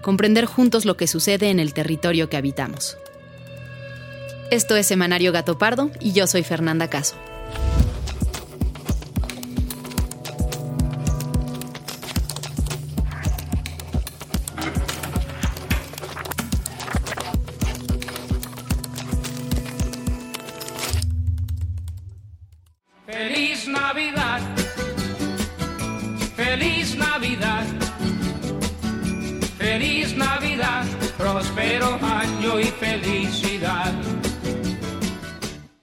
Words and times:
comprender 0.00 0.46
juntos 0.46 0.84
lo 0.84 0.96
que 0.96 1.06
sucede 1.06 1.50
en 1.50 1.60
el 1.60 1.74
territorio 1.74 2.28
que 2.28 2.36
habitamos. 2.36 2.96
Esto 4.50 4.76
es 4.76 4.86
Semanario 4.86 5.32
Gato 5.32 5.58
Pardo 5.58 5.90
y 6.00 6.12
yo 6.12 6.26
soy 6.26 6.42
Fernanda 6.42 6.88
Caso. 6.88 7.16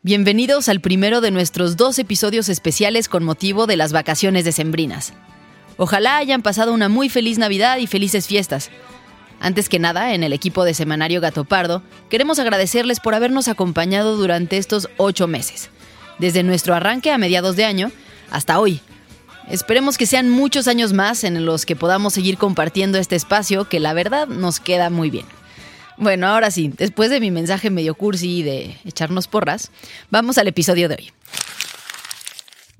Bienvenidos 0.07 0.69
al 0.69 0.79
primero 0.79 1.19
de 1.19 1.31
nuestros 1.31 1.75
dos 1.75 1.99
episodios 1.99 2.47
especiales 2.47 3.09
con 3.09 3.25
motivo 3.25 3.67
de 3.67 3.75
las 3.75 3.91
vacaciones 3.91 4.45
decembrinas. 4.45 5.11
Ojalá 5.75 6.15
hayan 6.15 6.41
pasado 6.41 6.73
una 6.73 6.87
muy 6.87 7.09
feliz 7.09 7.37
Navidad 7.37 7.77
y 7.79 7.87
felices 7.87 8.25
fiestas. 8.25 8.69
Antes 9.41 9.67
que 9.67 9.79
nada, 9.79 10.13
en 10.13 10.23
el 10.23 10.31
equipo 10.31 10.63
de 10.63 10.73
Semanario 10.73 11.19
Gato 11.19 11.43
Pardo, 11.43 11.83
queremos 12.09 12.39
agradecerles 12.39 13.01
por 13.01 13.15
habernos 13.15 13.49
acompañado 13.49 14.15
durante 14.15 14.55
estos 14.55 14.87
ocho 14.95 15.27
meses, 15.27 15.71
desde 16.19 16.41
nuestro 16.41 16.73
arranque 16.73 17.11
a 17.11 17.17
mediados 17.17 17.57
de 17.57 17.65
año 17.65 17.91
hasta 18.31 18.61
hoy. 18.61 18.79
Esperemos 19.49 19.97
que 19.97 20.05
sean 20.05 20.29
muchos 20.29 20.69
años 20.69 20.93
más 20.93 21.25
en 21.25 21.45
los 21.45 21.65
que 21.65 21.75
podamos 21.75 22.13
seguir 22.13 22.37
compartiendo 22.37 22.97
este 22.97 23.17
espacio 23.17 23.67
que 23.67 23.81
la 23.81 23.91
verdad 23.91 24.29
nos 24.29 24.61
queda 24.61 24.89
muy 24.89 25.09
bien. 25.09 25.25
Bueno, 25.97 26.27
ahora 26.27 26.51
sí, 26.51 26.71
después 26.77 27.09
de 27.09 27.19
mi 27.19 27.31
mensaje 27.31 27.71
medio 27.71 27.95
cursi 27.95 28.43
de 28.43 28.77
echarnos 28.85 29.27
porras, 29.27 29.71
vamos 30.11 30.37
al 30.37 30.47
episodio 30.47 30.89
de 30.89 30.95
hoy. 30.95 31.11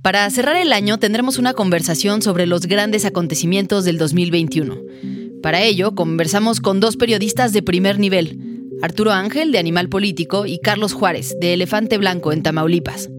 Para 0.03 0.29
cerrar 0.29 0.55
el 0.55 0.71
año 0.71 0.99
tendremos 0.99 1.39
una 1.39 1.53
conversación 1.53 2.21
sobre 2.21 2.45
los 2.45 2.67
grandes 2.67 3.05
acontecimientos 3.05 3.85
del 3.85 3.97
2021. 3.97 4.77
Para 5.41 5.61
ello, 5.63 5.95
conversamos 5.95 6.61
con 6.61 6.79
dos 6.79 6.95
periodistas 6.95 7.53
de 7.53 7.63
primer 7.63 7.99
nivel, 7.99 8.39
Arturo 8.83 9.11
Ángel, 9.11 9.51
de 9.51 9.57
Animal 9.57 9.89
Político, 9.89 10.45
y 10.45 10.59
Carlos 10.59 10.93
Juárez, 10.93 11.35
de 11.41 11.53
Elefante 11.53 11.97
Blanco, 11.97 12.31
en 12.31 12.43
Tamaulipas. 12.43 13.09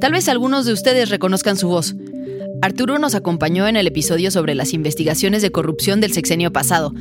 Tal 0.00 0.12
vez 0.12 0.28
algunos 0.28 0.64
de 0.64 0.72
ustedes 0.72 1.10
reconozcan 1.10 1.58
su 1.58 1.68
voz. 1.68 1.94
Arturo 2.62 2.98
nos 2.98 3.14
acompañó 3.14 3.68
en 3.68 3.76
el 3.76 3.86
episodio 3.86 4.30
sobre 4.30 4.54
las 4.54 4.72
investigaciones 4.72 5.42
de 5.42 5.52
corrupción 5.52 6.00
del 6.00 6.12
sexenio 6.12 6.52
pasado, 6.52 6.92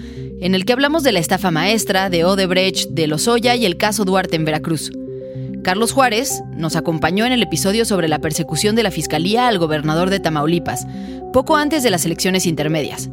en 0.41 0.53
el 0.53 0.65
que 0.65 0.73
hablamos 0.73 1.03
de 1.03 1.13
la 1.13 1.19
estafa 1.19 1.49
maestra, 1.49 2.09
de 2.09 2.25
Odebrecht, 2.25 2.89
de 2.89 3.07
Lozoya 3.07 3.55
y 3.55 3.65
el 3.65 3.77
caso 3.77 4.03
Duarte 4.03 4.35
en 4.35 4.45
Veracruz. 4.45 4.91
Carlos 5.63 5.93
Juárez 5.93 6.43
nos 6.51 6.75
acompañó 6.75 7.25
en 7.25 7.31
el 7.31 7.41
episodio 7.41 7.85
sobre 7.85 8.07
la 8.07 8.19
persecución 8.19 8.75
de 8.75 8.83
la 8.83 8.91
Fiscalía 8.91 9.47
al 9.47 9.57
gobernador 9.57 10.09
de 10.09 10.19
Tamaulipas, 10.19 10.85
poco 11.33 11.55
antes 11.55 11.83
de 11.83 11.89
las 11.89 12.05
elecciones 12.05 12.45
intermedias. 12.45 13.09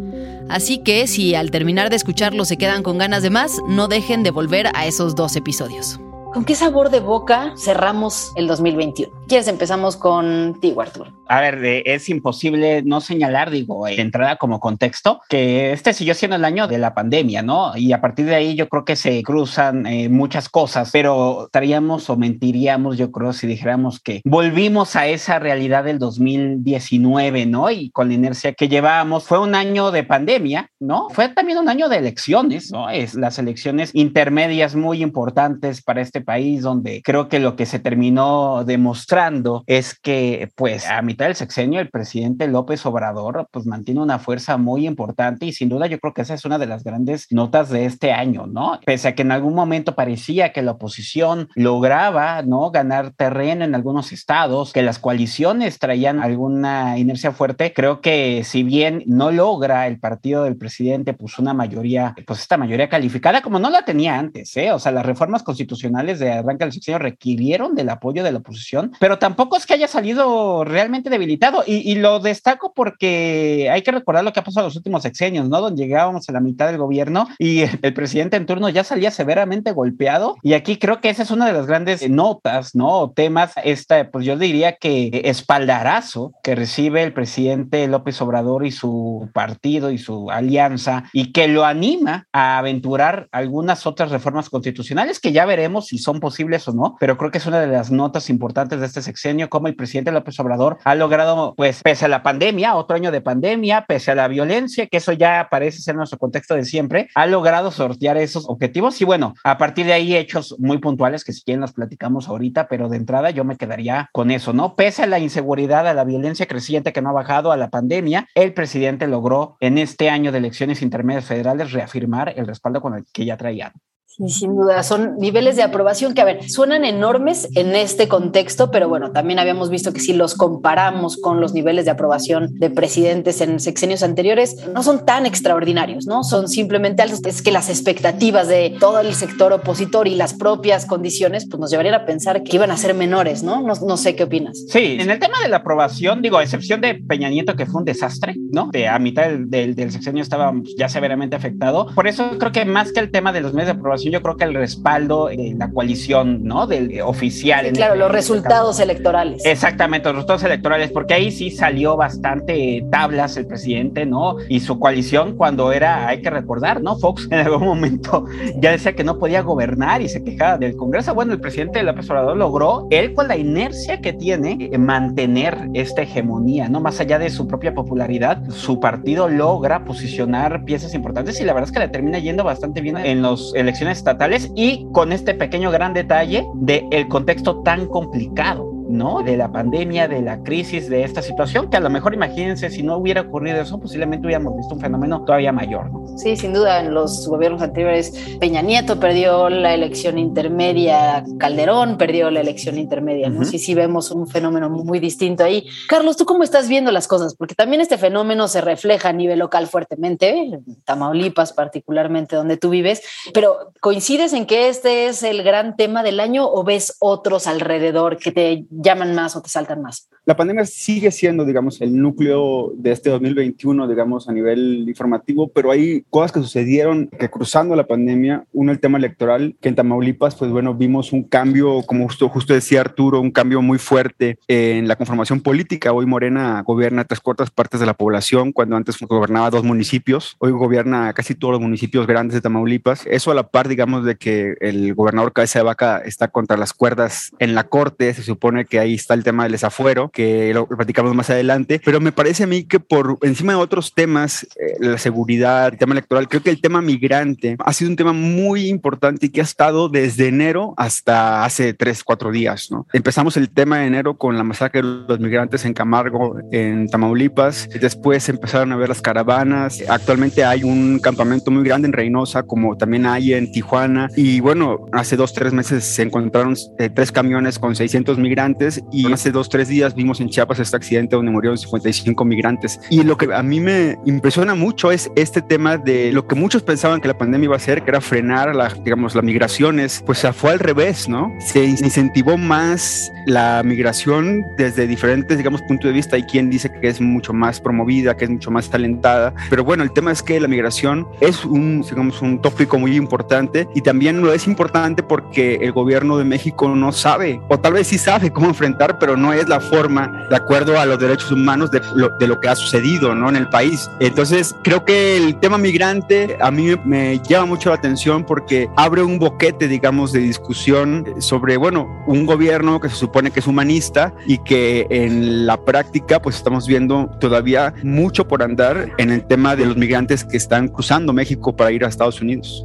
Así 0.48 0.78
que 0.78 1.06
si 1.06 1.34
al 1.34 1.50
terminar 1.50 1.88
de 1.91 1.97
escucharlo 1.97 2.44
se 2.44 2.58
quedan 2.58 2.82
con 2.82 2.98
ganas 2.98 3.22
de 3.22 3.31
más, 3.31 3.60
no 3.69 3.88
dejen 3.88 4.22
de 4.22 4.31
volver 4.31 4.69
a 4.75 4.86
esos 4.86 5.14
dos 5.14 5.36
episodios. 5.36 5.98
¿Con 6.34 6.44
qué 6.44 6.54
sabor 6.54 6.91
de 6.91 7.00
boca 7.00 7.54
cerramos 7.56 8.32
el 8.36 8.48
2021? 8.48 9.22
¿Quieres 9.32 9.48
empezamos 9.48 9.97
contigo, 9.97 10.82
Arturo? 10.82 11.10
A 11.26 11.41
ver, 11.41 11.65
eh, 11.65 11.82
es 11.87 12.10
imposible 12.10 12.82
no 12.82 13.00
señalar, 13.00 13.50
digo, 13.50 13.87
de 13.87 13.98
entrada 13.98 14.37
como 14.37 14.60
contexto, 14.60 15.22
que 15.26 15.72
este 15.72 15.94
siguió 15.94 16.12
siendo 16.12 16.37
el 16.37 16.44
año 16.44 16.69
de 16.69 16.76
la 16.76 16.93
pandemia, 16.93 17.41
¿no? 17.41 17.75
Y 17.75 17.94
a 17.94 18.03
partir 18.03 18.26
de 18.26 18.34
ahí 18.34 18.54
yo 18.54 18.69
creo 18.69 18.84
que 18.84 18.94
se 18.94 19.22
cruzan 19.22 19.87
eh, 19.87 20.10
muchas 20.10 20.50
cosas, 20.50 20.91
pero 20.93 21.47
estaríamos 21.47 22.10
o 22.10 22.19
mentiríamos, 22.19 22.98
yo 22.98 23.10
creo, 23.10 23.32
si 23.32 23.47
dijéramos 23.47 24.00
que 24.00 24.20
volvimos 24.26 24.97
a 24.97 25.06
esa 25.06 25.38
realidad 25.38 25.84
del 25.84 25.99
2019, 25.99 27.47
¿no? 27.47 27.70
Y 27.70 27.91
con 27.91 28.09
la 28.09 28.14
inercia 28.14 28.53
que 28.53 28.69
llevábamos, 28.69 29.25
fue 29.25 29.38
un 29.38 29.54
año 29.54 29.93
de 29.93 30.04
pandemia, 30.04 30.69
¿no? 30.78 31.09
Fue 31.09 31.31
también 31.31 31.56
un 31.56 31.70
año 31.70 31.88
de 31.88 31.97
elecciones, 31.97 32.70
¿no? 32.70 32.91
Es 32.91 33.14
las 33.14 33.38
elecciones 33.38 33.93
intermedias 33.94 34.76
muy 34.76 35.03
importantes 35.03 35.81
para 35.81 36.03
este 36.03 36.20
país, 36.20 36.60
donde 36.60 37.00
creo 37.03 37.31
que 37.31 37.41
lo 37.41 37.56
que 37.56 37.64
se 37.64 37.78
terminó 37.78 38.64
demostrando 38.66 39.22
es 39.66 39.99
que, 39.99 40.50
pues, 40.56 40.88
a 40.88 41.03
mitad 41.03 41.27
del 41.27 41.34
sexenio, 41.34 41.81
el 41.81 41.91
presidente 41.91 42.49
López 42.49 42.84
Obrador, 42.87 43.49
pues, 43.50 43.66
mantiene 43.66 44.00
una 44.00 44.19
fuerza 44.19 44.56
muy 44.56 44.87
importante 44.87 45.47
y 45.47 45.53
sin 45.53 45.69
duda 45.69 45.87
yo 45.87 45.99
creo 45.99 46.15
que 46.15 46.22
esa 46.22 46.34
es 46.34 46.44
una 46.44 46.59
de 46.59 46.66
las 46.66 46.84
grandes 46.84 47.27
notas 47.31 47.69
de 47.71 47.84
este 47.84 48.12
año, 48.12 48.47
¿no? 48.47 48.81
Pese 48.84 49.09
a 49.09 49.15
que 49.15 49.22
en 49.22 49.32
algún 49.32 49.55
momento 49.55 49.94
parecía 49.94 50.53
que 50.53 50.62
la 50.62 50.72
oposición 50.72 51.49
lograba, 51.55 52.43
¿no? 52.43 52.71
Ganar 52.71 53.12
terreno 53.12 53.65
en 53.65 53.75
algunos 53.75 54.12
estados, 54.12 54.72
que 54.72 54.82
las 54.82 54.99
coaliciones 54.99 55.78
traían 55.78 56.21
alguna 56.21 56.99
inercia 56.99 57.32
fuerte, 57.32 57.72
creo 57.72 58.00
que 58.00 58.43
si 58.44 58.62
bien 58.62 59.03
no 59.06 59.31
logra 59.31 59.87
el 59.87 59.99
partido 59.99 60.44
del 60.44 60.56
presidente, 60.56 61.15
pues, 61.15 61.38
una 61.38 61.55
mayoría, 61.55 62.15
pues, 62.27 62.41
esta 62.41 62.56
mayoría 62.56 62.88
calificada, 62.88 63.43
como 63.43 63.59
no 63.59 63.71
la 63.71 63.84
tenía 63.84 64.19
antes, 64.19 64.56
¿eh? 64.56 64.72
O 64.72 64.78
sea, 64.78 64.93
las 64.93 65.06
reformas 65.06 65.43
constitucionales 65.43 66.19
de 66.19 66.32
arranque 66.32 66.65
del 66.65 66.72
sexenio 66.72 66.99
requirieron 66.99 67.75
del 67.75 67.88
apoyo 67.91 68.25
de 68.25 68.32
la 68.32 68.38
oposición, 68.38 68.93
pero 69.00 69.12
tampoco 69.19 69.56
es 69.56 69.67
que 69.67 69.75
haya 69.75 69.89
salido 69.89 70.65
realmente 70.65 71.11
debilitado. 71.11 71.65
Y, 71.67 71.91
y, 71.91 71.97
lo 71.97 72.21
destaco 72.21 72.73
porque 72.75 73.69
hay 73.71 73.83
que 73.83 73.93
recordar 73.93 74.25
lo 74.25 74.33
que 74.33 74.41
ha 74.41 74.45
pasado 74.45 74.67
en 74.67 74.69
los 74.69 74.77
últimos 74.77 75.03
sexenios, 75.03 75.49
¿no? 75.49 75.61
Donde 75.61 75.82
llegábamos 75.82 76.29
a 76.29 76.32
la 76.32 76.41
mitad 76.41 76.67
del 76.67 76.79
gobierno 76.79 77.29
y 77.38 77.62
el 77.82 77.94
presidente 77.94 78.37
en 78.37 78.47
turno 78.47 78.69
ya 78.69 78.85
salía 78.85 79.11
severamente 79.11 79.73
golpeado. 79.73 80.37
Y 80.43 80.55
aquí 80.55 80.79
creo 80.79 81.00
que 81.00 81.11
esa 81.11 81.23
es 81.23 81.31
una 81.31 81.47
de 81.47 81.53
las 81.53 81.67
grandes 81.67 82.09
notas, 82.09 82.75
¿no? 82.75 82.88
O 82.88 83.11
temas, 83.11 83.53
esta, 83.64 84.11
pues 84.11 84.25
yo 84.25 84.37
diría 84.37 84.76
que 84.76 85.23
espaldarazo 85.25 86.32
que 86.43 86.55
recibe 86.55 87.03
el 87.03 87.12
presidente 87.12 87.87
López 87.88 88.20
Obrador 88.20 88.67
y 88.67 88.70
su 88.70 89.31
partido 89.32 89.91
y 89.91 89.99
su 89.99 90.31
alianza 90.31 91.05
y 91.12 91.32
que 91.32 91.49
lo 91.49 91.65
anima 91.65 92.26
a 92.32 92.58
aventurar 92.58 93.29
algunas 93.32 93.87
otras 93.87 94.11
reformas 94.11 94.50
constitucionales 94.50 95.20
que 95.20 95.32
ya 95.32 95.44
veremos 95.47 95.87
si 95.87 95.99
son 95.99 96.20
posibles 96.20 96.67
o 96.69 96.73
no, 96.73 96.97
pero 97.00 97.17
creo 97.17 97.31
que 97.31 97.38
es 97.38 97.47
una 97.47 97.61
de 97.61 97.67
las 97.67 97.91
notas 97.91 98.31
importantes 98.31 98.81
de 98.81 98.87
este 98.93 99.03
sexenio, 99.03 99.49
cómo 99.49 99.69
el 99.69 99.75
presidente 99.75 100.12
López 100.12 100.39
Obrador 100.39 100.79
ha 100.85 100.94
logrado, 100.94 101.55
pues, 101.56 101.81
pese 101.83 102.05
a 102.05 102.09
la 102.09 102.23
pandemia, 102.23 102.75
otro 102.75 102.97
año 102.97 103.11
de 103.11 103.23
pandemia, 103.23 103.87
pese 103.87 104.11
a 104.11 104.15
la 104.15 104.29
violencia, 104.29 104.87
que 104.87 104.99
eso 104.99 105.12
ya 105.12 105.49
parece 105.50 105.81
ser 105.81 105.97
nuestro 105.97 106.19
contexto 106.19 106.55
de 106.55 106.65
siempre, 106.65 107.09
ha 107.15 107.27
logrado 107.27 107.71
sortear 107.71 108.19
esos 108.19 108.49
objetivos 108.49 109.00
y 109.00 109.05
bueno, 109.05 109.35
a 109.44 109.56
partir 109.56 109.87
de 109.87 109.94
ahí 109.94 110.15
hechos 110.15 110.55
muy 110.59 110.79
puntuales 110.79 111.25
que 111.25 111.33
si 111.33 111.43
quieren 111.43 111.62
los 111.62 111.73
platicamos 111.73 112.29
ahorita, 112.29 112.69
pero 112.69 112.89
de 112.89 112.99
entrada 112.99 113.31
yo 113.31 113.44
me 113.44 113.56
quedaría 113.56 114.11
con 114.12 114.31
eso, 114.31 114.53
¿no? 114.53 114.77
Pese 114.77 115.05
a 115.05 115.06
la 115.06 115.19
inseguridad, 115.19 115.87
a 115.89 115.94
la 115.94 116.05
violencia 116.05 116.47
creciente 116.47 116.93
que 116.93 117.00
no 117.00 117.11
ha 117.11 117.15
bajado, 117.15 117.53
a 117.53 117.56
la 117.56 117.71
pandemia, 117.71 118.29
el 118.35 118.53
presidente 118.53 119.06
logró 119.06 119.56
en 119.61 119.79
este 119.79 120.11
año 120.11 120.33
de 120.33 120.39
elecciones 120.39 120.83
intermedias 120.83 121.25
federales 121.25 121.73
reafirmar 121.73 122.35
el 122.37 122.47
respaldo 122.47 122.83
con 122.83 122.94
el 122.94 123.05
que 123.12 123.25
ya 123.25 123.37
traían. 123.37 123.73
Sí, 124.14 124.29
sin 124.29 124.55
duda, 124.55 124.82
son 124.82 125.17
niveles 125.17 125.56
de 125.56 125.62
aprobación 125.62 126.12
que, 126.12 126.20
a 126.20 126.26
ver, 126.26 126.47
suenan 126.47 126.85
enormes 126.85 127.49
en 127.55 127.75
este 127.75 128.09
contexto, 128.09 128.70
pero 128.70 128.87
bueno, 128.87 129.11
también 129.11 129.38
habíamos 129.38 129.70
visto 129.70 129.94
que 129.94 130.00
si 130.00 130.12
los 130.12 130.35
comparamos 130.35 131.17
con 131.17 131.41
los 131.41 131.55
niveles 131.55 131.87
de 131.87 131.93
aprobación 131.93 132.50
de 132.59 132.69
presidentes 132.69 133.41
en 133.41 133.59
sexenios 133.59 134.03
anteriores, 134.03 134.69
no 134.75 134.82
son 134.82 135.06
tan 135.06 135.25
extraordinarios, 135.25 136.06
¿no? 136.06 136.25
Son 136.25 136.49
simplemente 136.49 137.00
altos. 137.00 137.20
Es 137.25 137.41
que 137.41 137.53
las 137.53 137.70
expectativas 137.70 138.49
de 138.49 138.76
todo 138.79 139.00
el 139.00 139.14
sector 139.14 139.50
opositor 139.55 140.06
y 140.06 140.15
las 140.15 140.35
propias 140.35 140.85
condiciones, 140.85 141.49
pues 141.49 141.58
nos 141.58 141.70
llevarían 141.70 141.94
a 141.94 142.05
pensar 142.05 142.43
que 142.43 142.56
iban 142.56 142.70
a 142.70 142.76
ser 142.76 142.93
menores, 142.93 143.43
¿no? 143.43 143.62
No, 143.62 143.73
no 143.75 143.97
sé 143.97 144.15
qué 144.15 144.25
opinas. 144.25 144.62
Sí, 144.69 144.99
en 145.00 145.08
el 145.08 145.20
tema 145.20 145.38
de 145.43 145.49
la 145.49 145.58
aprobación, 145.58 146.20
digo, 146.20 146.37
a 146.37 146.43
excepción 146.43 146.82
de 146.82 146.97
Peña 146.97 147.31
Nieto, 147.31 147.56
que 147.56 147.65
fue 147.65 147.81
un 147.81 147.87
desastre, 147.87 148.35
¿no? 148.50 148.69
De 148.73 148.88
a 148.88 148.99
mitad 148.99 149.23
del, 149.23 149.49
del, 149.49 149.75
del 149.75 149.91
sexenio 149.91 150.23
estaba 150.23 150.53
ya 150.76 150.91
severamente 150.91 151.35
afectado. 151.35 151.87
Por 151.94 152.06
eso 152.08 152.38
creo 152.38 152.53
que 152.53 152.67
más 152.67 152.93
que 152.93 153.00
el 153.00 153.11
tema 153.11 153.32
de 153.32 153.41
los 153.41 153.55
medios 153.55 153.69
de 153.69 153.79
aprobación, 153.79 154.01
yo 154.10 154.22
creo 154.22 154.37
que 154.37 154.44
el 154.44 154.54
respaldo 154.54 155.26
de 155.26 155.54
la 155.56 155.70
coalición, 155.70 156.44
¿no? 156.44 156.66
Del 156.66 157.00
oficial. 157.02 157.66
Sí, 157.66 157.72
claro, 157.72 157.94
este, 157.94 158.04
los 158.04 158.12
resultados 158.12 158.81
electorales. 158.81 159.44
Exactamente, 159.44 160.08
los 160.08 160.16
resultados 160.16 160.44
electorales, 160.44 160.90
porque 160.90 161.14
ahí 161.14 161.31
sí 161.31 161.50
salió 161.50 161.96
bastante 161.96 162.84
tablas 162.90 163.37
el 163.37 163.46
presidente, 163.46 164.06
¿no? 164.06 164.37
Y 164.49 164.60
su 164.60 164.78
coalición 164.78 165.37
cuando 165.37 165.72
era, 165.72 166.08
hay 166.08 166.22
que 166.22 166.31
recordar, 166.31 166.82
¿no? 166.82 166.96
Fox 166.99 167.28
en 167.31 167.40
algún 167.40 167.64
momento 167.64 168.26
ya 168.56 168.70
decía 168.70 168.94
que 168.94 169.04
no 169.04 169.19
podía 169.19 169.43
gobernar 169.43 170.02
y 170.02 170.08
se 170.08 170.22
quejaba 170.22 170.58
del 170.58 170.76
Congreso. 170.76 171.14
Bueno, 171.14 171.32
el 171.32 171.40
presidente 171.40 171.82
López 171.82 172.08
Obrador 172.10 172.37
logró, 172.37 172.87
él 172.90 173.14
con 173.14 173.28
la 173.28 173.37
inercia 173.37 174.00
que 174.00 174.12
tiene, 174.12 174.70
eh, 174.72 174.78
mantener 174.78 175.69
esta 175.75 176.02
hegemonía, 176.02 176.69
¿no? 176.69 176.81
Más 176.81 177.00
allá 177.00 177.19
de 177.19 177.31
su 177.31 177.46
propia 177.46 177.75
popularidad, 177.75 178.43
su 178.50 178.81
partido 178.81 179.28
logra 179.28 179.84
posicionar 179.84 180.64
piezas 180.64 180.94
importantes 180.94 181.40
y 181.40 181.44
la 181.44 181.52
verdad 181.52 181.69
es 181.69 181.72
que 181.72 181.81
le 181.81 181.88
termina 181.88 182.19
yendo 182.19 182.44
bastante 182.44 182.81
bien 182.81 182.96
en 182.96 183.22
las 183.22 183.52
elecciones 183.55 183.92
estatales 183.93 184.50
y 184.56 184.87
con 184.93 185.12
este 185.12 185.35
pequeño 185.35 185.71
gran 185.71 185.94
detalle 185.94 186.47
del 186.55 186.87
el 186.91 187.09
contexto 187.09 187.62
tan 187.62 187.87
complicado 187.87 188.71
¿no? 188.93 189.23
De 189.23 189.37
la 189.37 189.50
pandemia, 189.50 190.09
de 190.09 190.23
la 190.23 190.43
crisis, 190.43 190.89
de 190.89 191.05
esta 191.05 191.23
situación, 191.23 191.71
que 191.71 191.77
a 191.77 191.81
lo 191.81 191.91
mejor 191.91 192.15
imagínense, 192.15 192.71
si 192.71 192.83
no 192.83 192.97
hubiera 192.97 193.23
ocurrido 193.23 193.61
eso, 193.61 193.81
posiblemente 193.81 194.27
hubiéramos 194.27 194.56
visto 194.56 194.75
un 194.75 194.81
fenómeno 194.81 195.25
todavía 195.25 195.53
mayor, 195.53 195.91
¿no? 195.91 196.19
Sí, 196.19 196.37
sin 196.37 196.53
duda, 196.53 196.81
en 196.81 196.94
los 196.94 197.27
gobiernos 197.27 197.62
anteriores, 197.62 198.12
Peña 198.39 198.62
Nieto 198.62 199.00
perdió 199.00 199.49
la 199.49 199.75
elección 199.75 200.19
intermedia, 200.19 201.25
Calderón 201.39 201.97
perdió 201.97 202.31
la 202.31 202.41
elección 202.41 202.79
intermedia, 202.79 203.29
¿no? 203.29 203.41
Uh 203.41 203.43
-huh. 203.43 203.47
Sí, 203.47 203.59
sí 203.59 203.75
vemos 203.75 204.11
un 204.11 204.29
fenómeno 204.29 204.69
muy 204.69 205.00
distinto 205.00 205.44
ahí. 205.44 205.67
Carlos, 205.89 206.17
¿tú 206.17 206.25
cómo 206.27 206.43
estás 206.43 206.69
viendo 206.69 206.91
las 206.93 207.09
cosas? 207.09 207.35
Porque 207.35 207.55
también 207.55 207.81
este 207.81 207.99
fenómeno 207.99 208.49
se 208.49 208.61
refleja 208.61 209.09
a 209.09 209.12
nivel 209.12 209.39
local 209.39 209.67
fuertemente, 209.67 210.31
en 210.31 210.65
Tamaulipas 210.85 211.53
particularmente, 211.53 212.37
donde 212.37 212.56
tú 212.56 212.71
vives, 212.71 213.03
pero 213.33 213.73
¿coincides 213.81 214.33
en 214.33 214.47
que 214.47 214.69
este 214.69 215.06
es 215.06 215.23
el 215.23 215.43
gran 215.43 215.77
tema 215.77 216.03
del 216.03 216.21
año 216.21 216.47
o 216.47 216.62
ves 216.65 216.97
otros 217.00 217.47
alrededor 217.47 218.19
que 218.19 218.33
te 218.33 218.65
llaman 218.82 219.14
más 219.14 219.37
o 219.37 219.43
te 219.43 219.49
saltan 219.49 219.82
más? 219.82 220.08
La 220.24 220.36
pandemia 220.36 220.64
sigue 220.66 221.10
siendo, 221.10 221.44
digamos, 221.44 221.80
el 221.80 222.00
núcleo 222.00 222.72
de 222.76 222.92
este 222.92 223.10
2021, 223.10 223.88
digamos, 223.88 224.28
a 224.28 224.32
nivel 224.32 224.84
informativo, 224.86 225.48
pero 225.48 225.72
hay 225.72 226.04
cosas 226.10 226.30
que 226.30 226.38
sucedieron 226.38 227.08
que 227.08 227.28
cruzando 227.28 227.74
la 227.74 227.88
pandemia, 227.88 228.44
uno 228.52 228.70
el 228.70 228.78
tema 228.78 228.98
electoral, 228.98 229.56
que 229.60 229.69
en 229.69 229.74
Tamaulipas, 229.74 230.36
pues 230.36 230.52
bueno, 230.52 230.74
vimos 230.74 231.12
un 231.12 231.24
cambio, 231.24 231.82
como 231.82 232.04
justo, 232.04 232.28
justo 232.28 232.54
decía 232.54 232.82
Arturo, 232.82 233.20
un 233.20 233.32
cambio 233.32 233.62
muy 233.62 233.78
fuerte 233.78 234.38
en 234.46 234.86
la 234.86 234.94
conformación 234.94 235.40
política. 235.40 235.92
Hoy 235.92 236.06
Morena 236.06 236.62
gobierna 236.64 237.04
tres 237.04 237.19
cuartas 237.19 237.50
partes 237.50 237.80
de 237.80 237.86
la 237.86 237.94
población, 237.94 238.52
cuando 238.52 238.76
antes 238.76 239.00
gobernaba 239.00 239.50
dos 239.50 239.64
municipios. 239.64 240.36
Hoy 240.38 240.52
gobierna 240.52 241.12
casi 241.14 241.34
todos 241.34 241.50
los 241.50 241.60
municipios 241.60 242.06
grandes 242.06 242.34
de 242.36 242.42
Tamaulipas. 242.42 243.06
Eso 243.06 243.32
a 243.32 243.34
la 243.34 243.48
par, 243.48 243.66
digamos, 243.66 244.04
de 244.04 244.14
que 244.14 244.54
el 244.60 244.94
gobernador 244.94 245.32
Cabeza 245.32 245.58
de 245.58 245.64
Vaca 245.64 245.98
está 245.98 246.28
contra 246.28 246.56
las 246.56 246.72
cuerdas 246.72 247.32
en 247.40 247.56
la 247.56 247.64
corte, 247.64 248.14
se 248.14 248.22
supone 248.22 248.66
que 248.66 248.78
ahí 248.78 248.94
está 248.94 249.14
el 249.14 249.24
tema 249.24 249.42
del 249.42 249.50
desafuero, 249.50 250.12
que 250.12 250.53
lo 250.55 250.67
platicamos 250.67 251.14
más 251.14 251.31
adelante, 251.31 251.81
pero 251.85 252.00
me 252.00 252.12
parece 252.12 252.44
a 252.44 252.47
mí 252.47 252.64
que 252.64 252.81
por 252.81 253.19
encima 253.23 253.53
de 253.53 253.59
otros 253.59 253.94
temas, 253.94 254.44
eh, 254.61 254.76
la 254.81 254.99
seguridad, 254.99 255.69
el 255.69 255.79
tema 255.79 255.93
electoral, 255.93 256.29
creo 256.29 256.43
que 256.43 256.50
el 256.50 256.61
tema 256.61 256.82
migrante 256.82 257.56
ha 257.59 257.73
sido 257.73 257.91
un 257.91 257.97
tema 257.97 258.12
muy 258.12 258.69
importante 258.69 259.26
y 259.26 259.29
que 259.31 259.41
ha 259.41 259.44
estado 259.44 259.88
desde 259.88 260.29
enero 260.29 260.75
hasta 260.76 261.44
hace 261.44 261.75
tres, 261.75 262.05
cuatro 262.05 262.31
días, 262.31 262.70
¿no? 262.70 262.87
Empezamos 262.93 263.37
el 263.37 263.50
tema 263.50 263.79
de 263.79 263.87
enero 263.87 264.17
con 264.17 264.37
la 264.37 264.44
masacre 264.44 264.82
de 264.82 265.05
los 265.09 265.20
migrantes 265.20 265.64
en 265.64 265.75
Camargo, 265.75 266.37
en 266.53 266.88
Tamaulipas, 266.88 267.69
después 267.81 268.29
empezaron 268.29 268.73
a 268.73 268.76
ver 268.76 268.88
las 268.88 269.00
caravanas, 269.00 269.82
actualmente 269.88 270.44
hay 270.44 270.65
un 270.65 270.99
campamento 270.99 271.50
muy 271.50 271.65
grande 271.65 271.87
en 271.87 271.93
Reynosa, 271.93 272.43
como 272.43 272.76
también 272.76 273.06
hay 273.06 273.32
en 273.32 273.50
Tijuana, 273.50 274.08
y 274.17 274.41
bueno, 274.41 274.87
hace 274.93 275.17
dos, 275.17 275.32
tres 275.32 275.53
meses 275.53 275.85
se 275.85 276.03
encontraron 276.03 276.55
eh, 276.79 276.91
tres 276.91 277.12
camiones 277.12 277.58
con 277.58 277.75
600 277.75 278.19
migrantes 278.19 278.82
y 278.93 279.12
hace 279.12 279.31
dos, 279.31 279.49
tres 279.49 279.69
días 279.69 279.94
en 280.20 280.28
Chiapas 280.28 280.58
este 280.58 280.76
accidente 280.76 281.16
donde 281.16 281.31
murieron 281.31 281.56
55 281.56 282.25
migrantes. 282.25 282.81
Y 282.90 283.02
lo 283.02 283.16
que 283.16 283.32
a 283.32 283.43
mí 283.43 283.60
me 283.60 283.99
impresiona 284.04 284.54
mucho 284.54 284.90
es 284.90 285.10
este 285.16 285.43
tema 285.43 285.78
de 285.78 286.12
lo 286.12 286.26
que 286.26 286.34
muchos 286.34 286.62
pensaban 286.62 287.00
que 287.00 287.08
la 287.08 287.16
pandemia 287.16 287.46
iba 287.46 287.54
a 287.54 287.56
hacer, 287.56 287.82
que 287.82 287.90
era 287.90 288.00
frenar, 288.00 288.54
la, 288.54 288.69
digamos, 288.69 289.14
las 289.14 289.25
migraciones, 289.25 290.02
pues 290.04 290.26
fue 290.34 290.52
al 290.52 290.58
revés, 290.58 291.08
¿no? 291.08 291.32
Se 291.40 291.64
incentivó 291.64 292.37
más 292.37 293.10
la 293.26 293.62
migración 293.64 294.44
desde 294.56 294.87
diferentes, 294.87 295.38
digamos, 295.38 295.62
puntos 295.62 295.88
de 295.88 295.93
vista. 295.93 296.16
Hay 296.16 296.25
quien 296.25 296.50
dice 296.50 296.70
que 296.81 296.88
es 296.88 297.00
mucho 297.00 297.32
más 297.32 297.60
promovida, 297.60 298.16
que 298.16 298.25
es 298.25 298.31
mucho 298.31 298.50
más 298.50 298.69
talentada. 298.69 299.34
Pero 299.50 299.64
bueno, 299.64 299.82
el 299.82 299.93
tema 299.93 300.12
es 300.12 300.22
que 300.22 300.40
la 300.40 300.48
migración 300.48 301.06
es 301.20 301.44
un, 301.44 301.82
digamos, 301.82 302.20
un 302.22 302.40
tópico 302.40 302.78
muy 302.78 302.96
importante 302.96 303.69
y 303.75 303.81
también 303.81 304.20
lo 304.20 304.32
es 304.32 304.46
importante 304.46 305.02
porque 305.02 305.56
el 305.56 305.72
gobierno 305.72 306.19
de 306.19 306.25
México 306.25 306.69
no 306.75 306.93
sabe, 306.93 307.40
o 307.48 307.58
tal 307.58 307.75
vez 307.75 307.88
sí 307.88 307.98
sabe 307.98 308.31
cómo 308.31 308.48
enfrentar, 308.48 308.98
pero 308.98 309.16
no 309.16 309.32
es 309.32 309.48
la 309.48 309.60
forma 309.60 309.92
de 309.94 310.37
acuerdo 310.37 310.79
a 310.79 310.87
los 310.87 310.99
derechos 310.99 311.31
humanos 311.31 311.71
de 311.71 311.81
lo, 311.94 312.11
de 312.19 312.27
lo 312.27 312.41
que 312.41 312.49
ha 312.49 312.56
sucedido, 312.56 313.15
¿no? 313.15 313.29
En 313.29 313.37
el 313.37 313.49
país. 313.49 313.91
Entonces, 314.00 314.55
creo 314.62 314.85
que 314.85 315.17
el 315.17 315.39
tema 315.41 315.59
migrante 315.59 316.37
a 316.41 316.50
mí 316.50 316.75
me 316.85 317.21
llama 317.21 317.47
mucho 317.47 317.71
la 317.71 317.77
atención 317.77 318.25
porque 318.25 318.69
abre 318.77 319.03
un 319.03 319.19
boquete, 319.19 319.69
digamos, 319.69 320.12
de 320.12 320.21
discusión 320.21 321.06
sobre, 321.19 321.56
bueno, 321.56 321.89
un 322.06 322.27
gobierno 322.27 322.81
que 322.81 322.89
se 322.89 322.97
supone 322.97 323.31
que 323.31 323.41
es 323.41 323.47
humanista 323.47 324.15
y 324.27 324.39
que 324.39 324.87
en 324.91 325.47
la 325.47 325.62
práctica, 325.62 326.21
pues 326.21 326.37
estamos 326.37 326.67
viendo 326.67 327.11
todavía 327.21 327.75
mucho 327.83 328.27
por 328.27 328.43
andar 328.43 328.93
en 328.99 329.11
el 329.11 329.25
tema 329.25 329.56
de 329.56 329.67
los 329.67 329.77
migrantes 329.77 330.25
que 330.25 330.37
están 330.37 330.69
cruzando 330.69 331.13
México 331.13 331.55
para 331.55 331.72
ir 331.72 331.84
a 331.84 331.89
Estados 331.89 332.20
Unidos. 332.20 332.65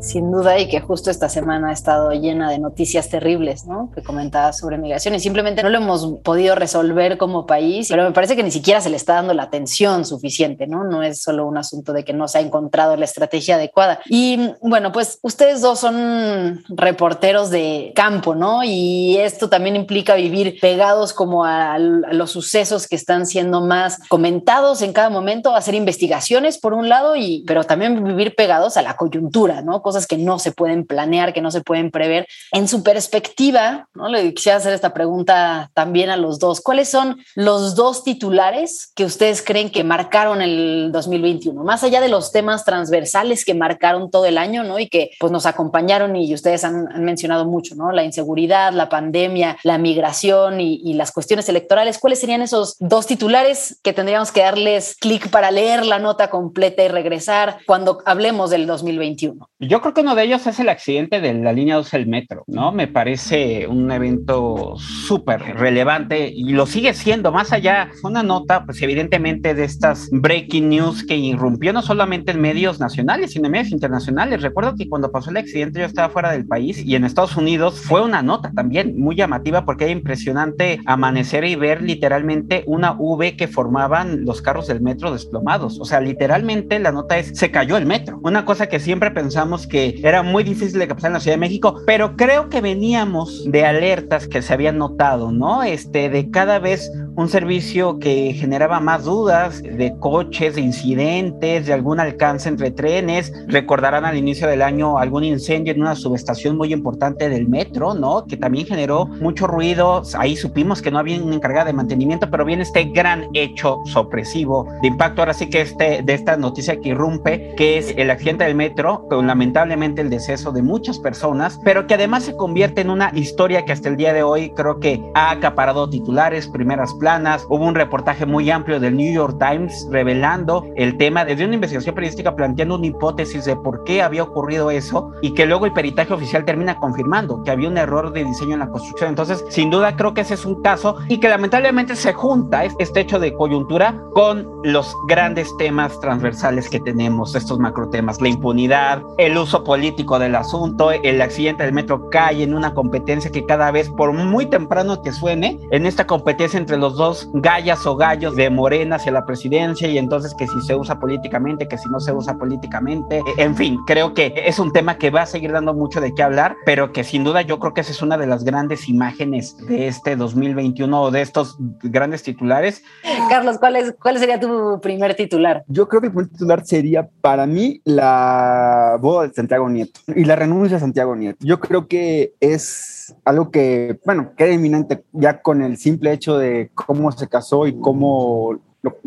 Sin 0.00 0.30
duda, 0.30 0.58
y 0.58 0.68
que 0.68 0.80
justo 0.80 1.10
esta 1.10 1.28
semana 1.28 1.70
ha 1.70 1.72
estado 1.72 2.12
llena 2.12 2.50
de 2.50 2.58
noticias 2.58 3.08
terribles, 3.08 3.66
¿no? 3.66 3.90
Que 3.94 4.02
comentaba 4.02 4.52
sobre 4.52 4.78
migración 4.78 5.14
y 5.14 5.20
simplemente 5.20 5.62
no 5.62 5.68
lo 5.68 5.78
hemos 5.78 6.06
podido 6.22 6.54
resolver 6.54 7.18
como 7.18 7.46
país, 7.46 7.88
pero 7.90 8.04
me 8.04 8.12
parece 8.12 8.36
que 8.36 8.42
ni 8.42 8.50
siquiera 8.50 8.80
se 8.80 8.90
le 8.90 8.96
está 8.96 9.14
dando 9.14 9.34
la 9.34 9.44
atención 9.44 10.04
suficiente, 10.04 10.66
¿no? 10.66 10.84
No 10.84 11.02
es 11.02 11.22
solo 11.22 11.46
un 11.46 11.56
asunto 11.56 11.92
de 11.92 12.04
que 12.04 12.12
no 12.12 12.28
se 12.28 12.38
ha 12.38 12.40
encontrado 12.40 12.96
la 12.96 13.04
estrategia 13.04 13.56
adecuada. 13.56 13.98
Y 14.06 14.52
bueno, 14.62 14.92
pues 14.92 15.18
ustedes 15.22 15.60
dos 15.60 15.80
son 15.80 16.62
reporteros 16.68 17.50
de 17.50 17.92
campo, 17.94 18.34
¿no? 18.34 18.62
Y 18.62 19.16
esto 19.18 19.48
también 19.48 19.74
implica 19.74 20.14
vivir 20.14 20.58
pegados 20.60 21.12
como 21.12 21.44
a, 21.44 21.74
a 21.74 21.78
los 21.78 22.30
sucesos 22.30 22.86
que 22.86 22.96
están 22.96 23.26
siendo 23.26 23.60
más 23.60 23.98
comentados 24.08 24.82
en 24.82 24.92
cada 24.92 25.10
momento, 25.10 25.54
hacer 25.54 25.74
investigaciones 25.74 26.58
por 26.58 26.74
un 26.74 26.88
lado, 26.88 27.16
y, 27.16 27.42
pero 27.46 27.64
también 27.64 28.04
vivir 28.04 28.34
pegados 28.36 28.76
a 28.76 28.82
la 28.82 28.96
coyuntura, 28.96 29.63
¿no? 29.64 29.82
Cosas 29.82 30.06
que 30.06 30.16
no 30.16 30.38
se 30.38 30.52
pueden 30.52 30.86
planear, 30.86 31.32
que 31.32 31.40
no 31.40 31.50
se 31.50 31.60
pueden 31.60 31.90
prever. 31.90 32.26
En 32.52 32.68
su 32.68 32.82
perspectiva, 32.82 33.88
¿no? 33.94 34.08
Le 34.08 34.32
quisiera 34.34 34.58
hacer 34.58 34.72
esta 34.72 34.94
pregunta 34.94 35.70
también 35.74 36.10
a 36.10 36.16
los 36.16 36.38
dos. 36.38 36.60
¿Cuáles 36.60 36.88
son 36.88 37.18
los 37.34 37.74
dos 37.74 38.04
titulares 38.04 38.92
que 38.94 39.04
ustedes 39.04 39.42
creen 39.42 39.70
que 39.70 39.84
marcaron 39.84 40.42
el 40.42 40.90
2021? 40.92 41.64
Más 41.64 41.82
allá 41.82 42.00
de 42.00 42.08
los 42.08 42.32
temas 42.32 42.64
transversales 42.64 43.44
que 43.44 43.54
marcaron 43.54 44.10
todo 44.10 44.26
el 44.26 44.38
año, 44.38 44.64
¿no? 44.64 44.78
Y 44.78 44.88
que 44.88 45.10
pues 45.18 45.32
nos 45.32 45.46
acompañaron 45.46 46.16
y 46.16 46.32
ustedes 46.34 46.64
han, 46.64 46.84
mencionado 47.04 47.44
mucho, 47.44 47.74
¿no? 47.74 47.92
La 47.92 48.04
inseguridad, 48.04 48.72
la 48.72 48.88
pandemia, 48.88 49.56
la 49.62 49.78
migración 49.78 50.60
y, 50.60 50.80
y 50.84 50.94
las 50.94 51.12
cuestiones 51.12 51.48
electorales. 51.48 51.98
¿Cuáles 51.98 52.20
serían 52.20 52.42
esos 52.42 52.76
dos 52.78 53.06
titulares 53.06 53.78
que 53.82 53.92
tendríamos 53.92 54.32
que 54.32 54.40
darles 54.40 54.96
clic 54.96 55.30
para 55.30 55.50
leer 55.50 55.86
la 55.86 55.98
nota 55.98 56.30
completa 56.30 56.82
y 56.82 56.88
regresar 56.88 57.58
cuando 57.66 57.98
hablemos 58.04 58.50
del 58.50 58.66
2021? 58.66 59.48
Yo 59.60 59.80
creo 59.80 59.94
que 59.94 60.00
uno 60.00 60.16
de 60.16 60.24
ellos 60.24 60.44
es 60.48 60.58
el 60.58 60.68
accidente 60.68 61.20
de 61.20 61.32
la 61.32 61.52
línea 61.52 61.76
2 61.76 61.88
del 61.92 62.08
metro, 62.08 62.42
¿no? 62.48 62.72
Me 62.72 62.88
parece 62.88 63.68
un 63.68 63.88
evento 63.92 64.74
súper 64.78 65.40
relevante 65.42 66.28
y 66.28 66.54
lo 66.54 66.66
sigue 66.66 66.92
siendo. 66.92 67.30
Más 67.30 67.52
allá, 67.52 67.88
una 68.02 68.24
nota, 68.24 68.64
pues 68.64 68.82
evidentemente, 68.82 69.54
de 69.54 69.62
estas 69.62 70.08
breaking 70.10 70.70
news 70.70 71.06
que 71.06 71.16
irrumpió 71.16 71.72
no 71.72 71.82
solamente 71.82 72.32
en 72.32 72.40
medios 72.40 72.80
nacionales, 72.80 73.30
sino 73.30 73.46
en 73.46 73.52
medios 73.52 73.70
internacionales. 73.70 74.42
Recuerdo 74.42 74.74
que 74.74 74.88
cuando 74.88 75.12
pasó 75.12 75.30
el 75.30 75.36
accidente 75.36 75.78
yo 75.78 75.86
estaba 75.86 76.08
fuera 76.08 76.32
del 76.32 76.46
país 76.46 76.84
y 76.84 76.96
en 76.96 77.04
Estados 77.04 77.36
Unidos 77.36 77.78
fue 77.78 78.02
una 78.02 78.22
nota 78.22 78.50
también 78.52 78.98
muy 78.98 79.14
llamativa 79.14 79.64
porque 79.64 79.84
era 79.84 79.92
impresionante 79.92 80.80
amanecer 80.84 81.44
y 81.44 81.54
ver 81.54 81.80
literalmente 81.80 82.64
una 82.66 82.90
V 82.98 83.36
que 83.36 83.46
formaban 83.46 84.24
los 84.24 84.42
carros 84.42 84.66
del 84.66 84.80
metro 84.80 85.12
desplomados. 85.12 85.78
O 85.78 85.84
sea, 85.84 86.00
literalmente 86.00 86.80
la 86.80 86.90
nota 86.90 87.18
es, 87.18 87.38
se 87.38 87.52
cayó 87.52 87.76
el 87.76 87.86
metro. 87.86 88.18
Una 88.24 88.44
cosa 88.44 88.66
que 88.66 88.80
siempre 88.80 89.12
pensamos 89.12 89.53
que 89.66 90.00
era 90.02 90.22
muy 90.22 90.44
difícil 90.44 90.78
de 90.78 90.88
captar 90.88 91.08
en 91.08 91.14
la 91.14 91.20
Ciudad 91.20 91.36
de 91.36 91.40
México, 91.40 91.80
pero 91.86 92.16
creo 92.16 92.48
que 92.48 92.60
veníamos 92.60 93.44
de 93.50 93.64
alertas 93.64 94.28
que 94.28 94.42
se 94.42 94.52
habían 94.52 94.78
notado, 94.78 95.32
¿no? 95.32 95.62
Este, 95.62 96.08
de 96.08 96.30
cada 96.30 96.58
vez 96.58 96.90
un 97.16 97.28
servicio 97.28 97.98
que 97.98 98.32
generaba 98.34 98.80
más 98.80 99.04
dudas 99.04 99.62
de 99.62 99.94
coches, 100.00 100.56
de 100.56 100.62
incidentes, 100.62 101.66
de 101.66 101.72
algún 101.72 102.00
alcance 102.00 102.48
entre 102.48 102.70
trenes. 102.70 103.32
Recordarán 103.46 104.04
al 104.04 104.16
inicio 104.16 104.48
del 104.48 104.62
año 104.62 104.98
algún 104.98 105.24
incendio 105.24 105.72
en 105.72 105.80
una 105.80 105.94
subestación 105.94 106.56
muy 106.56 106.72
importante 106.72 107.28
del 107.28 107.48
metro, 107.48 107.94
¿no? 107.94 108.24
Que 108.26 108.36
también 108.36 108.66
generó 108.66 109.06
mucho 109.06 109.46
ruido. 109.46 110.02
Ahí 110.18 110.36
supimos 110.36 110.82
que 110.82 110.90
no 110.90 110.98
había 110.98 111.22
un 111.22 111.32
encargado 111.32 111.66
de 111.66 111.72
mantenimiento, 111.72 112.30
pero 112.30 112.44
viene 112.44 112.62
este 112.62 112.84
gran 112.84 113.28
hecho 113.34 113.78
sorpresivo 113.86 114.66
de 114.82 114.88
impacto. 114.88 115.22
Ahora 115.22 115.34
sí 115.34 115.48
que 115.48 115.60
este, 115.60 116.02
de 116.02 116.14
esta 116.14 116.36
noticia 116.36 116.80
que 116.80 116.90
irrumpe, 116.90 117.54
que 117.56 117.78
es 117.78 117.94
el 117.96 118.10
accidente 118.10 118.44
del 118.44 118.56
metro, 118.56 119.06
con 119.08 119.26
lamentablemente 119.34 120.00
el 120.00 120.10
deceso 120.10 120.52
de 120.52 120.62
muchas 120.62 121.00
personas, 121.00 121.58
pero 121.64 121.88
que 121.88 121.94
además 121.94 122.22
se 122.22 122.36
convierte 122.36 122.82
en 122.82 122.90
una 122.90 123.10
historia 123.14 123.64
que 123.64 123.72
hasta 123.72 123.88
el 123.88 123.96
día 123.96 124.12
de 124.12 124.22
hoy 124.22 124.50
creo 124.50 124.78
que 124.78 125.02
ha 125.14 125.32
acaparado 125.32 125.90
titulares, 125.90 126.46
primeras 126.46 126.94
planas. 126.94 127.44
Hubo 127.48 127.66
un 127.66 127.74
reportaje 127.74 128.26
muy 128.26 128.48
amplio 128.48 128.78
del 128.78 128.96
New 128.96 129.12
York 129.12 129.36
Times 129.40 129.88
revelando 129.90 130.64
el 130.76 130.96
tema 130.98 131.24
desde 131.24 131.46
una 131.46 131.56
investigación 131.56 131.96
periodística 131.96 132.36
planteando 132.36 132.76
una 132.76 132.86
hipótesis 132.86 133.44
de 133.44 133.56
por 133.56 133.82
qué 133.82 134.02
había 134.02 134.22
ocurrido 134.22 134.70
eso 134.70 135.10
y 135.20 135.34
que 135.34 135.46
luego 135.46 135.66
el 135.66 135.72
peritaje 135.72 136.14
oficial 136.14 136.44
termina 136.44 136.78
confirmando 136.78 137.42
que 137.42 137.50
había 137.50 137.68
un 137.68 137.76
error 137.76 138.12
de 138.12 138.22
diseño 138.22 138.52
en 138.52 138.60
la 138.60 138.68
construcción. 138.68 139.08
Entonces, 139.08 139.44
sin 139.48 139.68
duda 139.68 139.96
creo 139.96 140.14
que 140.14 140.20
ese 140.20 140.34
es 140.34 140.44
un 140.44 140.62
caso 140.62 140.98
y 141.08 141.18
que 141.18 141.28
lamentablemente 141.28 141.96
se 141.96 142.12
junta 142.12 142.64
este 142.64 143.00
hecho 143.00 143.18
de 143.18 143.34
coyuntura 143.34 144.00
con 144.12 144.48
los 144.62 144.94
grandes 145.08 145.54
temas 145.56 145.98
transversales 145.98 146.70
que 146.70 146.78
tenemos, 146.78 147.34
estos 147.34 147.58
macro 147.58 147.90
temas, 147.90 148.20
la 148.20 148.28
impunidad, 148.28 149.02
el 149.26 149.38
uso 149.38 149.64
político 149.64 150.18
del 150.18 150.34
asunto, 150.34 150.90
el 150.90 151.20
accidente 151.22 151.64
del 151.64 151.72
metro 151.72 152.10
cae 152.10 152.42
en 152.42 152.54
una 152.54 152.74
competencia 152.74 153.30
que 153.30 153.46
cada 153.46 153.70
vez, 153.70 153.88
por 153.90 154.12
muy 154.12 154.46
temprano 154.46 155.00
que 155.02 155.12
suene, 155.12 155.58
en 155.70 155.86
esta 155.86 156.06
competencia 156.06 156.58
entre 156.58 156.76
los 156.76 156.96
dos 156.96 157.28
gallas 157.34 157.86
o 157.86 157.96
gallos 157.96 158.36
de 158.36 158.50
Morena 158.50 158.96
hacia 158.96 159.12
la 159.12 159.24
presidencia 159.24 159.88
y 159.88 159.98
entonces 159.98 160.34
que 160.34 160.46
si 160.46 160.60
se 160.62 160.74
usa 160.74 160.98
políticamente, 160.98 161.68
que 161.68 161.78
si 161.78 161.88
no 161.88 162.00
se 162.00 162.12
usa 162.12 162.36
políticamente. 162.36 163.22
En 163.38 163.56
fin, 163.56 163.78
creo 163.86 164.14
que 164.14 164.34
es 164.36 164.58
un 164.58 164.72
tema 164.72 164.98
que 164.98 165.10
va 165.10 165.22
a 165.22 165.26
seguir 165.26 165.52
dando 165.52 165.74
mucho 165.74 166.00
de 166.00 166.14
qué 166.14 166.22
hablar, 166.22 166.56
pero 166.66 166.92
que 166.92 167.04
sin 167.04 167.24
duda 167.24 167.42
yo 167.42 167.58
creo 167.58 167.74
que 167.74 167.80
esa 167.80 167.92
es 167.92 168.02
una 168.02 168.18
de 168.18 168.26
las 168.26 168.44
grandes 168.44 168.88
imágenes 168.88 169.56
de 169.66 169.88
este 169.88 170.16
2021 170.16 171.02
o 171.02 171.10
de 171.10 171.22
estos 171.22 171.56
grandes 171.82 172.22
titulares. 172.22 172.82
Carlos, 173.28 173.58
¿cuál, 173.58 173.76
es, 173.76 173.94
cuál 174.00 174.18
sería 174.18 174.38
tu 174.38 174.80
primer 174.80 175.14
titular? 175.14 175.64
Yo 175.68 175.88
creo 175.88 176.00
que 176.00 176.08
el 176.08 176.12
primer 176.12 176.30
titular 176.30 176.64
sería 176.64 177.08
para 177.20 177.46
mí 177.46 177.80
la 177.84 178.98
de 179.22 179.32
Santiago 179.32 179.68
Nieto 179.68 180.00
y 180.14 180.24
la 180.24 180.36
renuncia 180.36 180.76
de 180.76 180.80
Santiago 180.80 181.16
Nieto. 181.16 181.38
Yo 181.40 181.60
creo 181.60 181.88
que 181.88 182.34
es 182.40 183.14
algo 183.24 183.50
que, 183.50 183.98
bueno, 184.04 184.32
queda 184.36 184.52
inminente 184.52 185.04
ya 185.12 185.42
con 185.42 185.62
el 185.62 185.76
simple 185.76 186.12
hecho 186.12 186.38
de 186.38 186.70
cómo 186.74 187.12
se 187.12 187.28
casó 187.28 187.66
y 187.66 187.78
cómo 187.78 188.58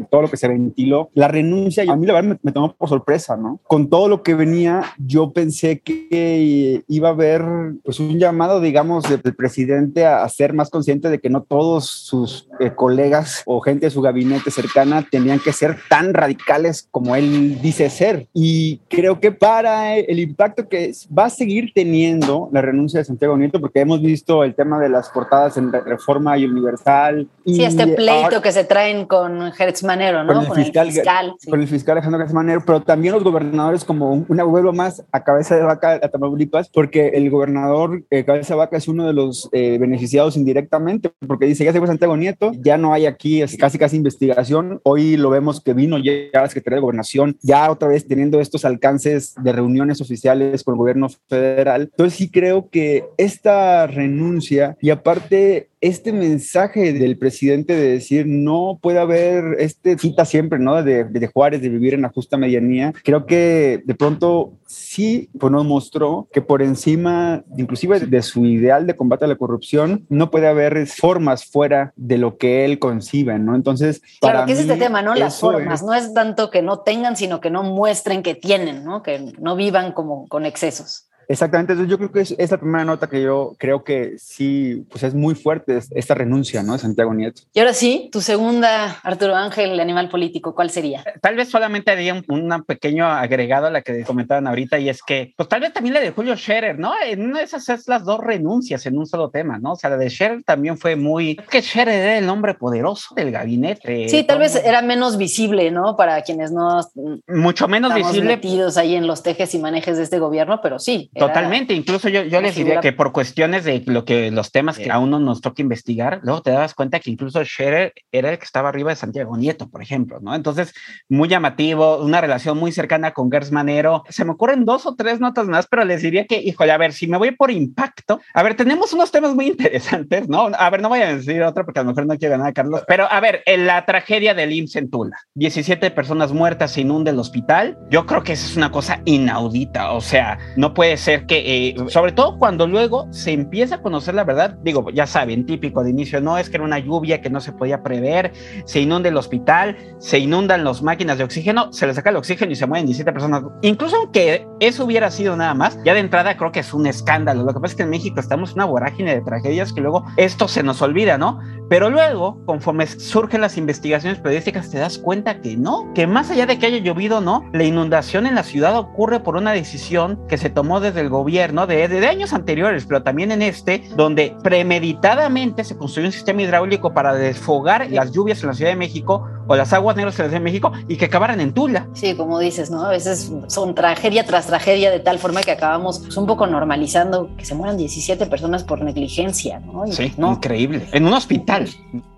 todo 0.10 0.24
lo 0.24 0.30
que 0.30 0.38
se 0.38 0.48
ventiló. 0.48 1.10
La 1.14 1.28
renuncia, 1.28 1.84
a 1.88 1.96
mí 1.96 2.06
la 2.06 2.14
verdad 2.14 2.38
me, 2.42 2.52
tomó 2.52 2.74
por 2.74 2.90
sorpresa, 2.90 3.38
¿no? 3.38 3.60
Con 3.64 3.90
todo 3.90 4.08
lo 4.08 4.24
que 4.24 4.36
venía, 4.36 4.84
yo 4.98 5.32
pensé 5.32 5.80
que 5.80 6.84
iba 6.88 7.10
a 7.10 7.12
haber 7.12 7.44
pues 7.84 8.00
un 8.00 8.20
llamado, 8.20 8.62
digamos, 8.62 9.04
del 9.04 9.36
presidente 9.36 10.06
a, 10.06 10.28
ser 10.28 10.54
más 10.54 10.70
consciente 10.70 11.10
de 11.10 11.20
que 11.20 11.30
no 11.30 11.42
todos 11.42 11.90
sus 11.90 12.50
eh, 12.60 12.72
colegas 12.76 13.44
o 13.46 13.62
gente 13.62 13.88
de 13.88 13.90
su 13.90 14.02
gabinete 14.02 14.52
cercana 14.52 15.08
tenían 15.10 15.40
que 15.40 15.54
ser 15.54 15.78
tan 15.90 16.14
radicales 16.14 16.88
como 16.92 17.16
él 17.16 17.60
dice 17.62 17.90
ser. 17.90 18.28
Y 18.34 18.80
creo 18.90 19.20
que 19.20 19.32
para 19.32 19.96
el 19.96 20.20
impacto 20.20 20.68
que 20.68 20.92
va 21.18 21.26
a 21.26 21.30
seguir 21.30 21.72
teniendo 21.74 22.50
la 22.52 22.62
renuncia 22.62 23.00
de 23.00 23.06
Santiago 23.06 23.38
Nieto, 23.38 23.60
porque 23.60 23.80
hemos 23.80 24.02
visto 24.02 24.44
el 24.44 24.56
tema 24.56 24.80
de 24.80 24.90
las 24.90 25.10
portadas 25.10 25.58
en 25.58 25.72
Reforma 25.72 26.38
y 26.38 26.46
Universal. 26.46 27.28
Sí, 27.46 27.64
este 27.64 27.88
pleito 27.88 28.42
que 28.42 28.52
se 28.52 28.64
traen 28.64 29.06
con 29.06 29.52
Manero, 29.84 30.24
¿no? 30.24 30.34
Con 30.34 30.58
el, 30.58 30.66
fiscal, 30.66 31.34
Con 31.50 31.62
el 31.62 31.68
fiscal 31.68 31.98
Alejandro 31.98 32.20
Gertz 32.20 32.34
Manero, 32.34 32.64
pero 32.66 32.82
también 32.82 33.14
los 33.14 33.24
gobernadores 33.24 33.84
como 33.84 34.26
una 34.28 34.44
vuelvo 34.44 34.74
más 34.74 35.04
a 35.12 35.24
cabeza 35.24 35.56
de 35.56 35.64
vaca 35.64 36.00
a 36.02 36.10
Tamaulipas, 36.10 36.70
porque 36.70 37.10
el 37.10 37.30
gobernador 37.30 38.04
eh, 38.10 38.24
cabeza 38.24 38.54
de 38.54 38.60
vaca 38.60 38.78
es 38.78 38.88
uno 38.88 39.06
de 39.06 39.14
los 39.14 39.50
eh, 39.52 39.78
beneficiados 39.80 40.38
indirectamente, 40.38 41.12
porque 41.28 41.46
dice, 41.46 41.66
ya 41.66 41.74
se 41.74 41.80
fue 41.80 41.88
Santiago 41.88 42.18
Nieto, 42.18 42.52
ya 42.60 42.78
no 42.78 42.94
hay 42.94 43.06
aquí 43.06 43.42
es 43.42 43.58
casi 43.58 43.78
casi 43.78 43.98
investigación, 43.98 44.80
hoy 44.84 45.18
lo 45.18 45.30
vemos 45.30 45.62
que 45.62 45.74
vino 45.74 45.98
ya 45.98 46.12
a 46.34 46.42
la 46.42 46.48
Secretaría 46.48 46.78
de 46.78 46.82
Gobernación, 46.82 47.38
ya 47.42 47.70
otra 47.72 47.88
vez 47.88 48.08
teniendo 48.08 48.40
estos 48.40 48.66
alcances 48.66 49.36
de 49.42 49.52
reuniones 49.52 50.02
oficiales 50.02 50.64
con 50.64 50.76
el 50.76 50.80
gobierno 50.80 51.08
federal. 51.28 51.84
Entonces 51.84 52.18
sí 52.18 52.30
creo 52.30 52.70
que 52.70 53.06
esta 53.18 53.88
renuncia 53.88 54.78
y 54.82 54.90
aparte 54.90 55.70
este 55.82 56.12
mensaje 56.12 56.94
del 56.94 57.18
presidente 57.18 57.76
de 57.76 57.90
decir 57.90 58.26
no 58.28 58.80
puede 58.82 59.00
haber 59.00 59.56
este 59.60 59.98
cita 59.98 60.26
siempre, 60.26 60.60
¿no? 60.60 60.82
De, 60.84 61.04
de, 61.04 61.28
Juárez, 61.28 61.62
de 61.62 61.70
vivir 61.70 61.94
en 61.94 62.02
la 62.02 62.10
justa 62.10 62.38
medianía, 62.38 62.94
creo 63.04 63.26
que 63.26 63.82
de 63.86 63.96
pronto 63.96 64.54
sí 64.66 65.30
pues 65.40 65.52
nos 65.52 65.66
mostró 65.66 66.28
que 66.32 66.42
por 66.42 66.62
encima, 66.62 67.44
inclusive 67.58 68.00
de 68.00 68.22
su 68.22 68.46
ideal 68.46 68.88
de 68.88 68.96
combate 68.96 69.26
a 69.26 69.28
la 69.28 69.36
corrupción, 69.36 70.06
no 70.10 70.32
puede 70.32 70.48
haber 70.48 70.88
formas 70.88 71.46
fuera 71.46 71.94
de 71.96 72.18
lo 72.18 72.38
que 72.38 72.66
él 72.66 72.80
concibe, 72.80 73.38
¿no? 73.40 73.56
Entonces, 73.56 74.02
claro, 74.20 74.46
que 74.46 74.54
es 74.54 74.60
este 74.60 74.78
tema, 74.78 75.02
¿no? 75.02 75.16
Las 75.16 75.40
formas, 75.40 75.84
no 75.84 75.94
es 75.94 76.14
tanto 76.14 76.50
que 76.50 76.62
no 76.62 76.80
tengan, 76.80 77.16
sino 77.16 77.40
que 77.40 77.50
no 77.50 77.64
muestren 77.64 78.24
que 78.24 78.36
tienen, 78.36 78.84
¿no? 78.84 79.04
Que 79.04 79.34
no 79.40 79.56
vivan 79.56 79.92
como 79.92 80.28
con 80.28 80.46
excesos. 80.46 81.07
Exactamente, 81.28 81.74
entonces 81.74 81.92
yo 81.92 81.98
creo 81.98 82.12
que 82.12 82.22
es, 82.22 82.52
la 82.52 82.58
primera 82.58 82.86
nota 82.86 83.08
que 83.08 83.22
yo 83.22 83.56
creo 83.58 83.84
que 83.84 84.16
sí, 84.18 84.86
pues 84.90 85.04
es 85.04 85.14
muy 85.14 85.36
fuerte 85.36 85.80
esta 85.92 86.14
renuncia, 86.14 86.64
¿no? 86.64 86.74
De 86.74 86.80
Santiago 86.80 87.14
Nieto. 87.14 87.42
Y 87.54 87.60
ahora 87.60 87.74
sí, 87.74 88.10
tu 88.12 88.22
segunda, 88.22 89.00
Arturo 89.04 89.36
Ángel, 89.36 89.72
el 89.72 89.80
animal 89.80 90.10
político, 90.10 90.56
¿cuál 90.56 90.70
sería? 90.70 91.04
Tal 91.22 91.36
vez 91.36 91.50
solamente 91.50 91.92
haría 91.92 92.14
un, 92.14 92.48
pequeño 92.66 93.06
agregado 93.06 93.68
a 93.68 93.70
la 93.70 93.82
que 93.82 94.04
comentaban 94.04 94.48
ahorita 94.48 94.80
y 94.80 94.90
es 94.90 95.04
que, 95.04 95.34
pues 95.36 95.50
tal 95.50 95.62
vez 95.62 95.74
también 95.74 95.94
la 95.94 96.00
de 96.00 96.12
Julio 96.12 96.36
Scherer, 96.36 96.80
¿no? 96.80 96.94
En 97.06 97.24
una 97.24 97.40
de 97.40 97.46
esas 97.46 97.68
es 97.70 97.88
las 97.88 98.04
dos 98.06 98.20
renuncias 98.20 98.86
en 98.86 98.98
un 98.98 99.06
solo 99.06 99.30
tema, 99.30 99.60
¿no? 99.60 99.74
O 99.74 99.76
sea, 99.76 99.90
la 99.90 99.98
de 99.98 100.10
Scherer 100.10 100.44
también 100.44 100.78
fue 100.78 100.96
muy, 100.96 101.36
que 101.50 101.62
Scherer 101.62 101.96
era 101.96 102.18
el 102.18 102.30
hombre 102.30 102.54
poderoso 102.54 103.16
del 103.16 103.32
gabinete. 103.32 104.08
Sí, 104.08 104.24
tal 104.24 104.40
vez 104.40 104.56
era 104.56 104.82
menos 104.82 105.18
visible, 105.18 105.72
¿no? 105.72 105.96
Para 105.96 106.22
quienes 106.22 106.52
no... 106.52 106.80
Mucho 107.28 107.68
menos 107.68 107.94
visible. 107.94 108.24
metidos 108.24 108.78
ahí 108.78 108.96
en 108.96 109.08
los 109.08 109.24
tejes 109.24 109.54
y 109.54 109.60
manejes 109.60 109.98
de 109.98 110.04
este 110.04 110.20
gobierno, 110.20 110.62
pero 110.62 110.80
sí. 110.80 111.10
Totalmente, 111.18 111.74
incluso 111.74 112.10
yo, 112.10 112.24
yo 112.24 112.42
les 112.42 112.56
diría 112.56 112.80
que 112.80 112.94
por 112.94 113.12
cuestiones 113.12 113.64
de 113.64 113.84
lo 113.86 114.06
que 114.06 114.32
los 114.32 114.52
temas 114.52 114.78
que 114.78 114.92
a 114.92 115.00
uno 115.00 115.20
nos 115.20 115.42
toca 115.42 115.62
investigar, 115.62 116.20
luego 116.24 116.42
te 116.42 116.52
das 116.52 116.74
cuenta 116.74 117.00
que 117.00 117.12
incluso 117.12 117.44
Scherer 117.44 117.94
era 118.12 118.32
el 118.32 118.38
que 118.38 118.46
estaba 118.46 118.70
arriba 118.70 118.92
de 118.92 118.96
Santiago 118.96 119.38
Nieto, 119.38 119.70
por 119.70 119.82
ejemplo, 119.82 120.20
¿no? 120.22 120.36
Entonces, 120.36 120.74
muy 121.10 121.28
llamativo, 121.28 121.98
una 121.98 122.22
relación 122.22 122.58
muy 122.58 122.72
cercana 122.72 123.12
con 123.12 123.32
Gers 123.32 123.52
Manero. 123.52 124.04
Se 124.10 124.26
me 124.26 124.32
ocurren 124.32 124.66
dos 124.66 124.86
o 124.86 124.96
tres 124.96 125.20
notas 125.20 125.48
más, 125.48 125.68
pero 125.68 125.86
les 125.86 126.02
diría 126.02 126.26
que, 126.26 126.40
híjole, 126.42 126.72
a 126.72 126.78
ver, 126.78 126.94
si 126.94 127.08
me 127.08 127.18
voy 127.18 127.32
por 127.32 127.52
impacto, 127.52 128.22
a 128.34 128.44
ver, 128.44 128.56
tenemos 128.56 128.94
unos 128.94 129.12
temas 129.12 129.34
muy 129.36 129.48
interesantes, 129.48 130.28
¿no? 130.28 130.50
A 130.58 130.70
ver, 130.70 130.82
no 130.82 130.90
voy 130.90 131.02
a 131.02 131.16
decir 131.16 131.42
otro 131.44 131.66
porque 131.66 131.80
a 131.80 131.84
lo 131.84 131.90
mejor 131.90 132.06
no 132.06 132.18
quiero 132.18 132.38
ganar, 132.38 132.54
Carlos, 132.54 132.84
pero 132.88 133.12
a 133.12 133.20
ver, 133.20 133.44
en 133.46 133.66
la 133.66 133.86
tragedia 133.86 134.34
del 134.34 134.52
IMSS 134.52 134.76
en 134.78 134.90
Tula, 134.90 135.18
17 135.36 135.92
personas 135.92 136.32
muertas, 136.32 136.72
se 136.72 136.82
inunda 136.82 137.12
el 137.12 137.20
hospital, 137.20 137.78
yo 137.90 138.06
creo 138.06 138.24
que 138.24 138.34
eso 138.34 138.48
es 138.48 138.58
una 138.58 138.72
cosa 138.72 139.02
inaudita, 139.06 139.92
o 139.92 140.02
sea, 140.02 140.38
no 140.56 140.74
puede 140.74 140.98
que 141.28 141.70
eh, 141.70 141.76
sobre 141.90 142.12
todo 142.12 142.38
cuando 142.38 142.68
luego 142.68 143.08
se 143.12 143.32
empieza 143.32 143.76
a 143.76 143.82
conocer 143.82 144.14
la 144.16 144.24
verdad, 144.24 144.58
digo, 144.64 144.90
ya 144.92 145.08
saben, 145.08 145.46
típico 145.46 145.84
de 145.84 145.92
inicio, 145.92 146.22
no 146.22 146.38
es 146.38 146.50
que 146.50 146.58
era 146.58 146.66
una 146.66 146.80
lluvia 146.80 147.22
que 147.22 147.30
no 147.30 147.40
se 147.40 147.54
podía 147.54 147.82
prever, 147.82 148.34
se 148.66 148.82
inunda 148.82 149.10
el 149.10 149.18
hospital, 149.18 149.78
se 150.00 150.20
inundan 150.20 150.64
las 150.64 150.82
máquinas 150.82 151.18
de 151.18 151.24
oxígeno, 151.24 151.72
se 151.72 151.88
le 151.88 151.94
saca 151.94 152.10
el 152.10 152.18
oxígeno 152.18 152.52
y 152.52 152.56
se 152.56 152.66
mueren 152.66 152.86
17 152.86 153.12
personas. 153.12 153.44
Incluso 153.62 153.96
aunque 153.96 154.48
eso 154.60 154.86
hubiera 154.86 155.10
sido 155.12 155.36
nada 155.36 155.54
más, 155.54 155.80
ya 155.86 155.94
de 155.94 156.00
entrada 156.00 156.38
creo 156.38 156.52
que 156.52 156.60
es 156.60 156.74
un 156.74 156.88
escándalo. 156.88 157.44
Lo 157.44 157.54
que 157.54 157.60
pasa 157.60 157.74
es 157.74 157.76
que 157.76 157.84
en 157.84 157.90
México 157.90 158.20
estamos 158.20 158.52
en 158.52 158.58
una 158.58 158.66
vorágine 158.66 159.16
de 159.16 159.22
tragedias 159.22 159.72
que 159.74 159.82
luego 159.82 160.04
esto 160.18 160.48
se 160.48 160.64
nos 160.64 160.82
olvida, 160.82 161.18
¿no? 161.18 161.40
Pero 161.70 161.90
luego, 161.90 162.42
conforme 162.46 162.88
surgen 162.88 163.42
las 163.42 163.58
investigaciones 163.58 164.20
periodísticas, 164.20 164.72
te 164.72 164.78
das 164.78 164.98
cuenta 164.98 165.42
que 165.42 165.58
no, 165.58 165.92
que 165.94 166.08
más 166.08 166.32
allá 166.32 166.46
de 166.46 166.58
que 166.58 166.66
haya 166.66 166.78
llovido, 166.78 167.20
no, 167.20 167.50
la 167.52 167.64
inundación 167.64 168.26
en 168.26 168.36
la 168.36 168.44
ciudad 168.44 168.78
ocurre 168.78 169.20
por 169.20 169.36
una 169.36 169.52
decisión 169.52 170.20
que 170.30 170.38
se 170.38 170.50
tomó 170.50 170.80
desde 170.80 171.02
el 171.02 171.10
gobierno 171.10 171.68
de, 171.68 171.88
de 171.88 172.08
años 172.08 172.32
anteriores, 172.32 172.86
pero 172.86 173.04
también 173.04 173.32
en 173.32 173.42
este, 173.42 173.84
donde 173.96 174.36
premeditadamente 174.44 175.64
se 175.66 175.78
construyó 175.78 176.08
un 176.08 176.14
sistema 176.14 176.42
hidráulico 176.42 176.94
para 176.94 177.14
desfogar 177.14 177.90
las 177.92 178.12
lluvias 178.12 178.42
en 178.42 178.48
la 178.48 178.54
Ciudad 178.54 178.72
de 178.72 178.78
México 178.78 179.28
o 179.48 179.56
las 179.56 179.74
aguas 179.74 179.96
negras 179.96 180.16
en 180.16 180.26
la 180.26 180.30
Ciudad 180.30 180.40
de 180.40 180.44
México 180.44 180.72
y 180.88 180.98
que 180.98 181.06
acabaran 181.06 181.40
en 181.40 181.54
Tula. 181.54 181.88
Sí, 181.94 182.16
como 182.16 182.40
dices, 182.40 182.70
¿no? 182.70 182.86
A 182.86 182.90
veces 182.90 183.32
son 183.48 183.76
tragedia 183.76 184.26
tras 184.26 184.48
tragedia 184.48 184.92
de 184.92 185.00
tal 185.00 185.20
forma 185.20 185.42
que 185.42 185.52
acabamos 185.52 186.00
pues, 186.00 186.18
un 186.18 186.26
poco 186.26 186.48
normalizando 186.48 187.30
que 187.38 187.46
se 187.46 187.56
mueran 187.56 187.78
17 187.78 188.26
personas 188.28 188.64
por 188.64 188.82
negligencia, 188.82 189.60
¿no? 189.60 189.88
sí, 189.88 190.14
increíble. 190.18 190.88
En 190.92 191.06
un 191.06 191.14
hospital. 191.14 191.70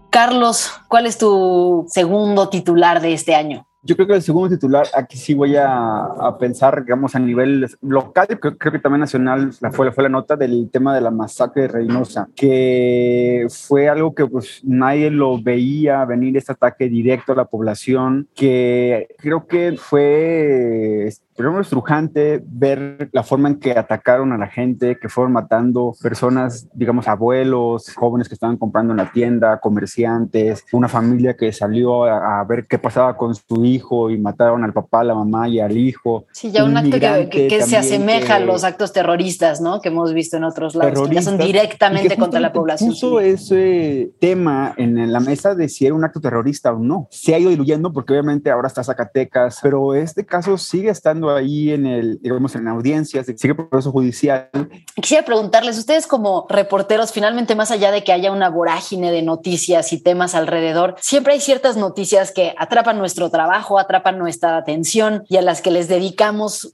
Carlos, 0.10 0.72
¿cuál 0.88 1.06
es 1.06 1.18
tu 1.18 1.86
segundo 1.88 2.50
titular 2.50 3.00
de 3.00 3.14
este 3.14 3.36
año? 3.36 3.69
Yo 3.90 3.96
creo 3.96 4.08
que 4.08 4.14
el 4.14 4.22
segundo 4.22 4.50
titular, 4.50 4.86
aquí 4.94 5.18
sí 5.18 5.34
voy 5.34 5.56
a, 5.56 6.38
pensar, 6.40 6.84
digamos, 6.84 7.16
a 7.16 7.20
nivel 7.20 7.68
local, 7.82 8.28
creo, 8.40 8.56
creo, 8.56 8.72
que 8.72 8.78
también 8.78 9.00
nacional, 9.00 9.50
la 9.62 9.72
fue, 9.72 9.92
fue 9.92 10.04
la 10.04 10.12
nota 10.12 10.36
del 10.36 10.70
tema 10.72 10.94
de 10.94 11.02
la 11.02 11.10
masacre 11.10 11.64
de 11.64 11.70
Reynosa, 11.70 12.30
que 12.36 13.48
fue 13.50 13.90
algo 13.90 14.14
que 14.14 14.28
pues 14.28 14.62
nadie 14.64 15.10
lo 15.10 15.42
veía 15.42 16.06
venir, 16.06 16.38
este 16.38 16.52
ataque 16.52 16.88
directo 16.88 17.32
a 17.32 17.36
la 17.36 17.46
población, 17.46 18.28
que 18.36 19.08
creo 19.18 19.48
que 19.48 19.76
fue 19.76 21.10
primero 21.40 21.62
estrujante 21.62 22.44
ver 22.46 23.10
la 23.14 23.24
forma 23.24 23.48
en 23.48 23.60
que 23.60 23.72
atacaron 23.72 24.34
a 24.34 24.38
la 24.38 24.48
gente, 24.48 25.00
que 25.00 25.08
fueron 25.08 25.32
matando 25.32 25.96
personas, 26.02 26.68
digamos, 26.74 27.08
abuelos, 27.08 27.96
jóvenes 27.96 28.28
que 28.28 28.34
estaban 28.34 28.58
comprando 28.58 28.92
en 28.92 28.98
la 28.98 29.10
tienda, 29.14 29.62
comerciantes, 29.62 30.66
una 30.74 30.90
familia 30.90 31.38
que 31.38 31.54
salió 31.54 32.04
a, 32.04 32.44
ver 32.44 32.68
qué 32.68 32.78
pasaba 32.78 33.16
con 33.16 33.36
su 33.36 33.64
hijo 33.64 34.10
y 34.10 34.18
mataron 34.18 34.66
al 34.66 34.74
papá, 34.74 35.00
a 35.00 35.06
la 35.06 35.16
mamá 35.16 35.48
y 35.48 35.62
al 35.62 35.78
hijo. 35.78 36.26
Sí, 36.34 36.52
ya 36.52 36.66
un, 36.66 36.76
acto 36.76 36.98
que, 37.30 37.62
se 37.66 37.78
asemeja 37.78 38.36
a 38.36 38.40
los 38.42 38.66
actos 38.66 38.92
terroristas, 38.92 39.62
¿no? 39.62 39.80
Que 39.80 39.88
hemos 39.88 40.14
visto 40.14 40.36
en 40.36 40.44
otros 40.44 40.76
lados, 40.76 41.08
que 41.08 41.22
son 41.22 41.38
directamente 41.38 42.18
contra 42.18 42.42
la 42.42 42.52
población. 42.52 42.90
Puso 42.90 43.22
ese 43.22 44.12
tema 44.20 44.74
en 44.76 45.10
la 45.10 45.22
mesa 45.22 45.56
de 45.56 45.70
si 45.70 45.86
era 45.86 45.96
un 45.96 46.04
acto 46.04 46.20
terrorista 46.20 46.74
o 46.74 46.80
no. 46.80 47.08
Se 47.12 47.34
ha 47.34 47.40
ido 47.40 47.50
diluyendo 47.50 47.94
porque 47.94 48.12
obviamente 48.12 48.52
ahora 48.52 48.68
está 48.68 48.84
Zacatecas, 48.84 49.60
pero 49.64 49.96
este 49.96 50.26
caso 50.26 50.58
sigue 50.58 50.90
estando 50.90 51.29
ahí 51.36 51.72
en 51.72 51.86
el, 51.86 52.20
digamos, 52.22 52.56
en 52.56 52.68
audiencias, 52.68 53.28
sigue 53.36 53.56
proceso 53.56 53.92
judicial. 53.92 54.50
Quisiera 54.96 55.26
preguntarles, 55.26 55.78
ustedes 55.78 56.08
como 56.08 56.46
reporteros, 56.50 57.12
finalmente 57.12 57.56
más 57.56 57.72
allá 57.72 57.92
de 57.92 58.04
que 58.04 58.12
haya 58.12 58.32
una 58.32 58.50
vorágine 58.50 59.12
de 59.12 59.22
noticias 59.22 59.94
y 59.94 60.02
temas 60.02 60.36
alrededor, 60.36 60.96
siempre 61.00 61.34
hay 61.34 61.40
ciertas 61.40 61.78
noticias 61.78 62.32
que 62.32 62.54
atrapan 62.58 62.98
nuestro 62.98 63.30
trabajo, 63.30 63.80
atrapan 63.80 64.18
nuestra 64.18 64.58
atención 64.58 65.24
y 65.30 65.38
a 65.38 65.42
las 65.42 65.62
que 65.62 65.72
les 65.72 65.88
dedicamos 65.88 66.74